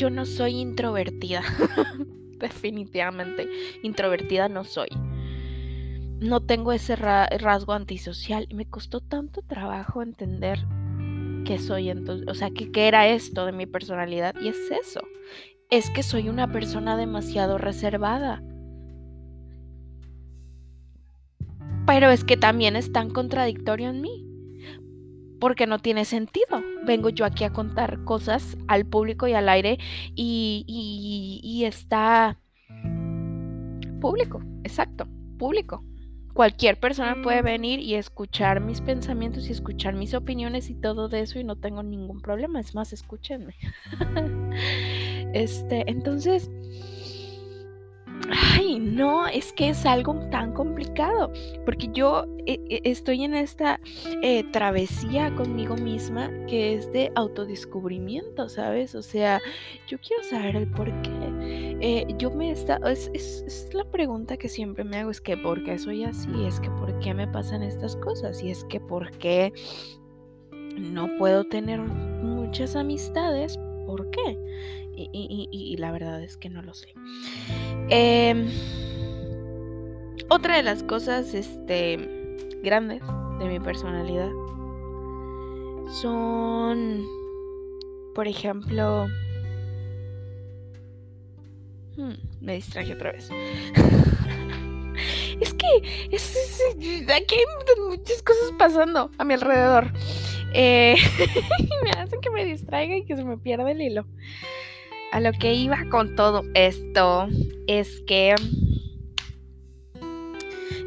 yo 0.00 0.08
no 0.08 0.24
soy 0.24 0.56
introvertida. 0.56 1.42
Definitivamente, 2.38 3.46
introvertida 3.82 4.48
no 4.48 4.64
soy. 4.64 4.88
No 6.20 6.40
tengo 6.40 6.72
ese 6.72 6.96
rasgo 6.96 7.72
antisocial 7.72 8.46
y 8.50 8.54
me 8.54 8.66
costó 8.66 9.00
tanto 9.00 9.40
trabajo 9.40 10.02
entender 10.02 10.58
que 11.46 11.58
soy 11.58 11.88
entonces, 11.88 12.28
o 12.28 12.34
sea, 12.34 12.50
que, 12.50 12.70
era 12.74 13.08
esto 13.08 13.46
de 13.46 13.52
mi 13.52 13.64
personalidad 13.64 14.34
y 14.38 14.48
es 14.48 14.70
eso. 14.70 15.00
Es 15.70 15.88
que 15.88 16.02
soy 16.02 16.28
una 16.28 16.52
persona 16.52 16.98
demasiado 16.98 17.56
reservada. 17.56 18.42
Pero 21.86 22.10
es 22.10 22.22
que 22.22 22.36
también 22.36 22.76
es 22.76 22.92
tan 22.92 23.08
contradictorio 23.10 23.88
en 23.88 24.02
mí 24.02 24.26
porque 25.40 25.66
no 25.66 25.78
tiene 25.78 26.04
sentido. 26.04 26.62
Vengo 26.84 27.08
yo 27.08 27.24
aquí 27.24 27.44
a 27.44 27.52
contar 27.52 28.04
cosas 28.04 28.58
al 28.68 28.84
público 28.84 29.26
y 29.26 29.32
al 29.32 29.48
aire 29.48 29.78
y, 30.14 31.62
está 31.64 32.38
público, 34.00 34.42
exacto, 34.64 35.08
público. 35.38 35.82
Cualquier 36.34 36.78
persona 36.78 37.16
puede 37.22 37.42
venir 37.42 37.80
y 37.80 37.94
escuchar 37.94 38.60
mis 38.60 38.80
pensamientos 38.80 39.48
y 39.48 39.52
escuchar 39.52 39.94
mis 39.94 40.14
opiniones 40.14 40.70
y 40.70 40.74
todo 40.74 41.08
de 41.08 41.20
eso 41.20 41.38
y 41.38 41.44
no 41.44 41.56
tengo 41.56 41.82
ningún 41.82 42.20
problema. 42.20 42.60
Es 42.60 42.74
más, 42.74 42.92
escúchenme. 42.92 43.54
este, 45.34 45.90
entonces, 45.90 46.50
ay, 48.30 48.78
no, 48.78 49.26
es 49.26 49.52
que 49.52 49.70
es 49.70 49.86
algo 49.86 50.14
tan 50.30 50.52
complicado, 50.52 51.32
porque 51.64 51.88
yo 51.92 52.24
eh, 52.46 52.58
eh, 52.68 52.80
estoy 52.84 53.24
en 53.24 53.34
esta 53.34 53.80
eh, 54.22 54.44
travesía 54.52 55.34
conmigo 55.34 55.76
misma 55.76 56.30
que 56.46 56.74
es 56.74 56.90
de 56.92 57.12
autodescubrimiento, 57.14 58.48
¿sabes? 58.48 58.94
O 58.94 59.02
sea, 59.02 59.40
yo 59.86 59.98
quiero 59.98 60.22
saber 60.24 60.56
el 60.56 60.70
por 60.70 60.90
qué. 61.02 62.14
yo 62.18 62.30
me 62.30 62.50
está, 62.50 62.78
es, 62.86 63.10
es, 63.14 63.68
la 63.72 63.84
pregunta 63.84 64.36
que 64.36 64.48
siempre 64.48 64.84
me 64.84 64.98
hago, 64.98 65.10
es 65.10 65.20
que 65.20 65.36
¿por 65.36 65.62
qué 65.64 65.78
soy 65.78 66.04
así? 66.04 66.28
Es 66.46 66.60
que 66.60 66.70
¿por 66.70 66.98
qué 67.00 67.14
me 67.14 67.26
pasan 67.28 67.62
estas 67.62 67.96
cosas? 67.96 68.42
Y 68.42 68.50
es 68.50 68.64
que 68.64 68.80
¿por 68.80 69.10
qué 69.18 69.52
no 70.78 71.08
puedo 71.18 71.44
tener 71.44 71.80
muchas 71.80 72.76
amistades? 72.76 73.58
¿Por 73.86 74.10
qué? 74.10 74.38
Y, 75.12 75.76
la 75.78 75.92
verdad 75.92 76.22
es 76.22 76.36
que 76.36 76.50
no 76.50 76.62
lo 76.62 76.74
sé. 76.74 76.92
Em, 77.88 78.48
otra 80.28 80.56
de 80.56 80.62
las 80.62 80.82
cosas 80.82 81.34
este, 81.34 81.96
grandes 82.62 83.02
de 83.38 83.46
mi 83.46 83.60
personalidad 83.60 84.30
son, 86.00 87.06
por 88.14 88.28
ejemplo, 88.28 89.06
hmm, 91.96 92.12
me 92.40 92.54
distraje 92.54 92.92
otra 92.92 93.12
vez. 93.12 93.30
es 95.40 95.54
que 95.54 95.66
aquí 97.12 97.34
hay 97.34 97.44
muchas 97.88 98.22
cosas 98.22 98.52
pasando 98.58 99.10
a 99.18 99.24
mi 99.24 99.34
alrededor. 99.34 99.92
Eh, 100.52 100.96
me 101.84 101.90
hacen 101.90 102.20
que 102.20 102.30
me 102.30 102.44
distraiga 102.44 102.96
y 102.96 103.04
que 103.04 103.16
se 103.16 103.24
me 103.24 103.38
pierda 103.38 103.70
el 103.70 103.80
hilo 103.80 104.06
a 105.10 105.20
lo 105.20 105.32
que 105.32 105.54
iba 105.54 105.84
con 105.90 106.14
todo 106.14 106.44
esto 106.54 107.28
es 107.66 108.00
que... 108.06 108.34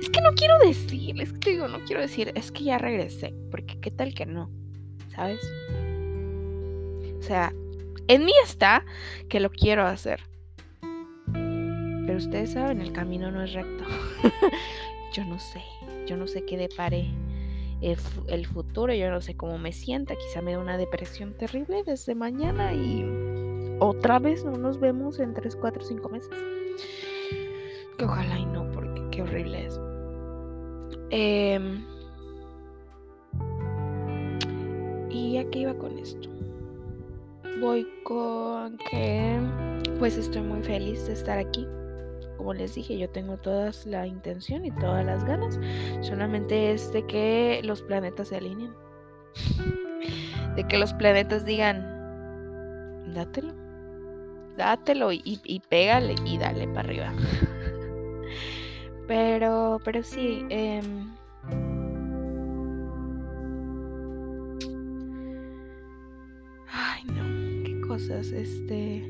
Es 0.02 0.10
que 0.10 0.22
no 0.22 0.34
quiero 0.36 0.58
decir, 0.60 1.20
es 1.22 1.34
que 1.34 1.52
digo, 1.52 1.68
no 1.68 1.80
quiero 1.86 2.02
decir, 2.02 2.32
es 2.36 2.52
que 2.52 2.66
ya 2.66 2.78
regresé, 2.78 3.34
porque 3.52 3.80
qué 3.80 3.92
tal 3.92 4.14
que 4.14 4.26
no, 4.26 4.50
¿sabes? 5.16 5.40
O 7.20 7.22
sea, 7.22 7.54
en 8.08 8.26
mí 8.26 8.34
está 8.44 8.86
que 9.30 9.40
lo 9.40 9.50
quiero 9.50 9.86
hacer. 9.86 10.22
Pero 11.32 12.18
ustedes 12.18 12.52
saben, 12.52 12.82
el 12.82 12.92
camino 12.92 13.32
no 13.32 13.42
es 13.44 13.54
recto. 13.54 13.86
yo 15.14 15.24
no 15.26 15.40
sé, 15.40 15.62
yo 16.06 16.18
no 16.18 16.28
sé 16.28 16.46
qué 16.46 16.58
depare 16.58 17.08
el, 17.82 17.98
el 18.28 18.46
futuro, 18.46 18.94
yo 18.94 19.10
no 19.10 19.22
sé 19.22 19.36
cómo 19.36 19.58
me 19.58 19.72
sienta, 19.72 20.16
quizá 20.16 20.42
me 20.42 20.52
dé 20.52 20.58
una 20.58 20.78
depresión 20.78 21.34
terrible 21.34 21.84
desde 21.84 22.14
mañana 22.14 22.74
y 22.74 23.33
otra 23.80 24.20
vez 24.20 24.44
no 24.46 24.58
nos 24.58 24.80
vemos 24.80 25.20
en 25.20 25.34
3, 25.34 25.56
4, 25.56 25.84
5 25.84 26.10
meses. 26.10 26.30
Que 27.98 28.06
ojalá 28.06 28.40
y 28.40 28.46
no, 28.46 28.70
porque 28.72 29.02
qué 29.12 29.22
horrible 29.22 29.66
es. 29.66 29.80
Em, 31.10 31.86
¿Y 35.10 35.38
a 35.38 35.50
qué 35.50 35.60
iba 35.60 35.74
con 35.76 35.98
esto? 36.00 36.30
Voy 37.62 37.88
con 38.04 38.78
que 38.90 39.40
pues 40.00 40.18
estoy 40.18 40.42
muy 40.42 40.62
feliz 40.64 41.06
de 41.08 41.14
estar 41.14 41.38
aquí. 41.38 41.68
Como 42.38 42.54
les 42.54 42.76
dije, 42.76 42.98
yo 42.98 43.10
tengo 43.10 43.38
toda 43.38 43.72
la 43.86 44.08
intención 44.08 44.66
y 44.66 44.72
todas 44.72 45.06
las 45.06 45.24
ganas. 45.24 45.60
Solamente 46.02 46.74
es 46.74 46.92
de 46.92 47.06
que 47.06 47.62
los 47.64 47.82
planetas 47.84 48.30
se 48.30 48.38
alineen. 48.38 48.74
De 50.56 50.68
que 50.68 50.78
los 50.78 50.94
planetas 50.94 51.46
digan, 51.46 51.82
dátelo. 53.16 53.63
Dátelo 54.58 55.12
y, 55.12 55.62
pégale 55.70 56.16
y 56.26 56.38
dale 56.38 56.68
para 56.68 56.88
arriba. 56.88 57.14
Pero, 59.08 59.82
pero 59.84 60.02
sí. 60.02 60.46
Eh, 60.50 60.82
ay, 66.70 67.04
no. 67.06 67.64
Qué 67.66 67.82
cosas. 67.86 68.28
Este. 68.28 69.04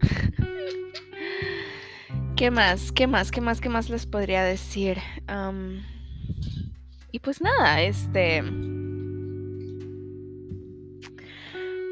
¿Qué 2.36 2.50
más? 2.50 2.90
¿Qué 2.90 3.06
más? 3.06 3.30
¿Qué 3.30 3.42
más? 3.42 3.60
¿Qué 3.60 3.68
más 3.68 3.90
les 3.90 4.06
podría 4.06 4.42
decir? 4.42 4.96
y 7.12 7.18
pues 7.20 7.42
nada, 7.42 7.82
este. 7.82 8.42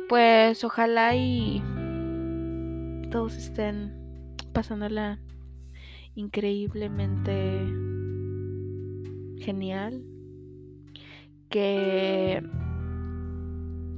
Pues 0.09 0.65
ojalá 0.65 1.15
y 1.17 1.63
todos 3.11 3.35
estén 3.37 3.93
pasándola 4.53 5.19
increíblemente 6.15 7.67
genial. 9.39 10.03
Que 11.49 12.43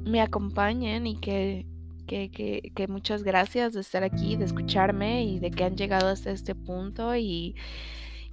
me 0.05 0.21
acompañen 0.21 1.07
y 1.07 1.17
que, 1.17 1.67
que, 2.07 2.87
muchas 2.89 3.23
gracias 3.23 3.73
de 3.73 3.81
estar 3.81 4.03
aquí, 4.03 4.37
de 4.37 4.45
escucharme 4.45 5.25
y 5.25 5.39
de 5.39 5.51
que 5.51 5.65
han 5.65 5.77
llegado 5.77 6.09
hasta 6.09 6.31
este 6.31 6.55
punto. 6.55 7.17
Y, 7.17 7.55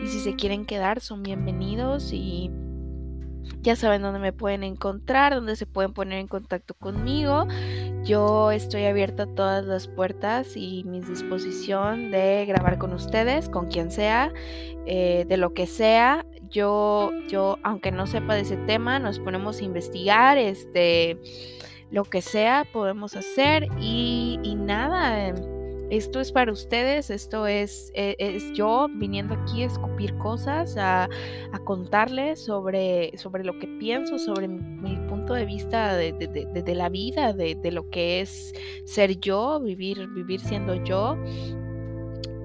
y 0.03 0.07
si 0.07 0.19
se 0.19 0.35
quieren 0.35 0.65
quedar, 0.65 0.99
son 0.99 1.23
bienvenidos 1.23 2.11
y 2.11 2.51
ya 3.61 3.75
saben 3.75 4.01
dónde 4.01 4.19
me 4.19 4.33
pueden 4.33 4.63
encontrar, 4.63 5.33
dónde 5.33 5.55
se 5.55 5.65
pueden 5.65 5.93
poner 5.93 6.19
en 6.19 6.27
contacto 6.27 6.73
conmigo. 6.73 7.47
Yo 8.03 8.51
estoy 8.51 8.85
abierta 8.85 9.23
a 9.23 9.27
todas 9.27 9.65
las 9.65 9.87
puertas 9.87 10.55
y 10.55 10.83
mi 10.83 11.01
disposición 11.01 12.11
de 12.11 12.45
grabar 12.45 12.77
con 12.77 12.93
ustedes, 12.93 13.49
con 13.49 13.67
quien 13.67 13.91
sea, 13.91 14.31
eh, 14.85 15.25
de 15.27 15.37
lo 15.37 15.53
que 15.53 15.65
sea. 15.65 16.25
Yo, 16.49 17.11
yo, 17.27 17.57
aunque 17.63 17.91
no 17.91 18.05
sepa 18.05 18.35
de 18.35 18.41
ese 18.41 18.57
tema, 18.57 18.99
nos 18.99 19.19
ponemos 19.19 19.59
a 19.59 19.63
investigar, 19.63 20.37
este, 20.37 21.19
lo 21.89 22.03
que 22.03 22.21
sea 22.21 22.65
podemos 22.71 23.15
hacer 23.15 23.67
y, 23.79 24.39
y 24.43 24.55
nada 24.55 25.33
esto 25.89 26.19
es 26.19 26.31
para 26.31 26.51
ustedes, 26.51 27.09
esto 27.09 27.45
es, 27.47 27.91
e, 27.93 28.15
es 28.17 28.51
yo 28.53 28.87
viniendo 28.95 29.35
aquí 29.35 29.63
a 29.63 29.67
escupir 29.67 30.17
cosas, 30.17 30.75
a, 30.77 31.09
contarles 31.63 32.39
sobre, 32.43 33.17
sobre 33.17 33.43
lo 33.43 33.57
que 33.57 33.67
pienso, 33.67 34.19
sobre 34.19 34.47
mi, 34.47 34.95
punto 35.09 35.33
de 35.33 35.45
vista 35.45 35.95
de, 35.95 36.75
la 36.75 36.89
vida, 36.89 37.33
de, 37.33 37.71
lo 37.71 37.89
que 37.89 38.21
es 38.21 38.53
ser 38.85 39.19
yo, 39.19 39.59
vivir, 39.59 40.07
vivir 40.09 40.39
siendo 40.39 40.75
yo. 40.83 41.17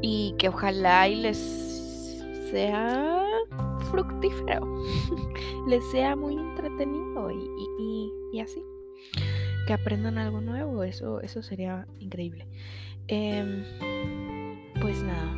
Y 0.02 0.34
que 0.38 0.48
ojalá 0.48 1.08
y 1.08 1.16
les 1.16 1.36
sea 2.50 3.22
fructífero, 3.90 4.66
les 5.68 5.84
sea 5.90 6.16
muy 6.16 6.36
entretenido 6.36 7.30
y, 7.30 8.40
así. 8.40 8.62
Que 9.66 9.74
aprendan 9.74 10.16
algo 10.16 10.40
nuevo, 10.40 10.82
eso, 10.82 11.20
eso 11.20 11.42
sería 11.42 11.86
increíble. 11.98 12.48
Em, 13.12 13.64
pues 14.80 15.02
nada, 15.02 15.36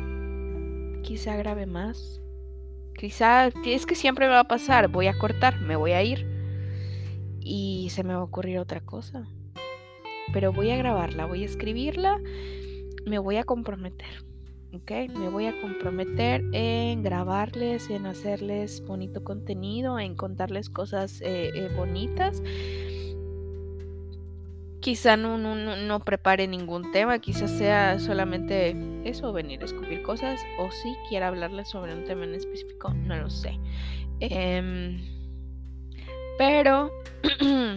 quizá 1.01 1.35
grabe 1.35 1.65
más. 1.65 2.21
Quizá, 2.95 3.47
es 3.65 3.87
que 3.87 3.95
siempre 3.95 4.27
me 4.27 4.33
va 4.33 4.41
a 4.41 4.47
pasar, 4.47 4.89
voy 4.89 5.07
a 5.07 5.17
cortar, 5.17 5.59
me 5.59 5.75
voy 5.75 5.93
a 5.93 6.03
ir 6.03 6.27
y 7.39 7.89
se 7.89 8.03
me 8.03 8.13
va 8.13 8.19
a 8.19 8.23
ocurrir 8.23 8.59
otra 8.59 8.79
cosa. 8.79 9.27
Pero 10.31 10.53
voy 10.53 10.69
a 10.69 10.77
grabarla, 10.77 11.25
voy 11.25 11.41
a 11.41 11.47
escribirla, 11.47 12.21
me 13.07 13.17
voy 13.17 13.37
a 13.37 13.43
comprometer. 13.43 14.23
¿ok? 14.75 14.91
Me 15.17 15.29
voy 15.29 15.47
a 15.47 15.59
comprometer 15.59 16.43
en 16.51 17.01
grabarles, 17.01 17.89
en 17.89 18.05
hacerles 18.05 18.85
bonito 18.85 19.23
contenido, 19.23 19.97
en 19.97 20.15
contarles 20.15 20.69
cosas 20.69 21.21
eh, 21.21 21.49
eh, 21.55 21.69
bonitas 21.75 22.43
quizá 24.83 25.15
no, 25.15 25.37
no, 25.37 25.55
no, 25.55 25.99
prepare 26.01 26.45
ningún 26.45 26.91
tema, 26.91 27.17
quizás 27.19 27.51
sea 27.51 27.99
solamente 27.99 28.75
eso, 29.05 29.31
venir 29.31 29.61
a 29.61 29.65
escupir 29.65 30.03
cosas, 30.03 30.41
o 30.59 30.69
si 30.71 30.93
quiera 31.07 31.29
hablarles 31.29 31.69
sobre 31.69 31.95
un 31.95 32.03
tema 32.03 32.25
en 32.25 32.35
específico, 32.35 32.93
no 32.93 33.15
lo 33.15 33.29
sé. 33.29 33.57
Em, 34.19 35.01
pero, 36.37 36.91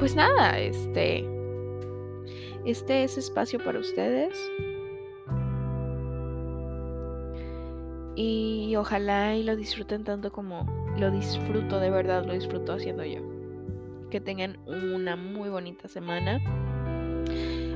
pues 0.00 0.16
nada, 0.16 0.58
este, 0.58 1.24
este 2.64 3.04
es 3.04 3.16
espacio 3.16 3.62
para 3.62 3.78
ustedes. 3.78 4.36
Y 8.16 8.74
ojalá 8.76 9.36
y 9.36 9.44
lo 9.44 9.54
disfruten 9.54 10.02
tanto 10.02 10.32
como 10.32 10.66
lo 10.98 11.12
disfruto, 11.12 11.78
de 11.78 11.90
verdad 11.90 12.26
lo 12.26 12.32
disfruto 12.32 12.72
haciendo 12.72 13.04
yo 13.04 13.39
que 14.10 14.20
tengan 14.20 14.58
una 14.66 15.16
muy 15.16 15.48
bonita 15.48 15.88
semana. 15.88 16.40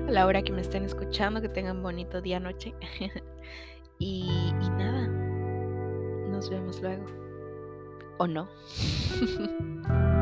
A 0.07 0.11
la 0.11 0.27
hora 0.27 0.43
que 0.43 0.53
me 0.53 0.61
estén 0.61 0.85
escuchando, 0.85 1.41
que 1.41 1.49
tengan 1.49 1.83
bonito 1.83 2.21
día, 2.21 2.41
noche. 2.41 2.75
y, 3.99 4.29
y 4.61 4.71
nada, 4.71 5.09
nos 6.29 6.51
vemos 6.51 6.83
luego. 6.83 7.07
¿O 8.19 8.27
no? 8.27 8.49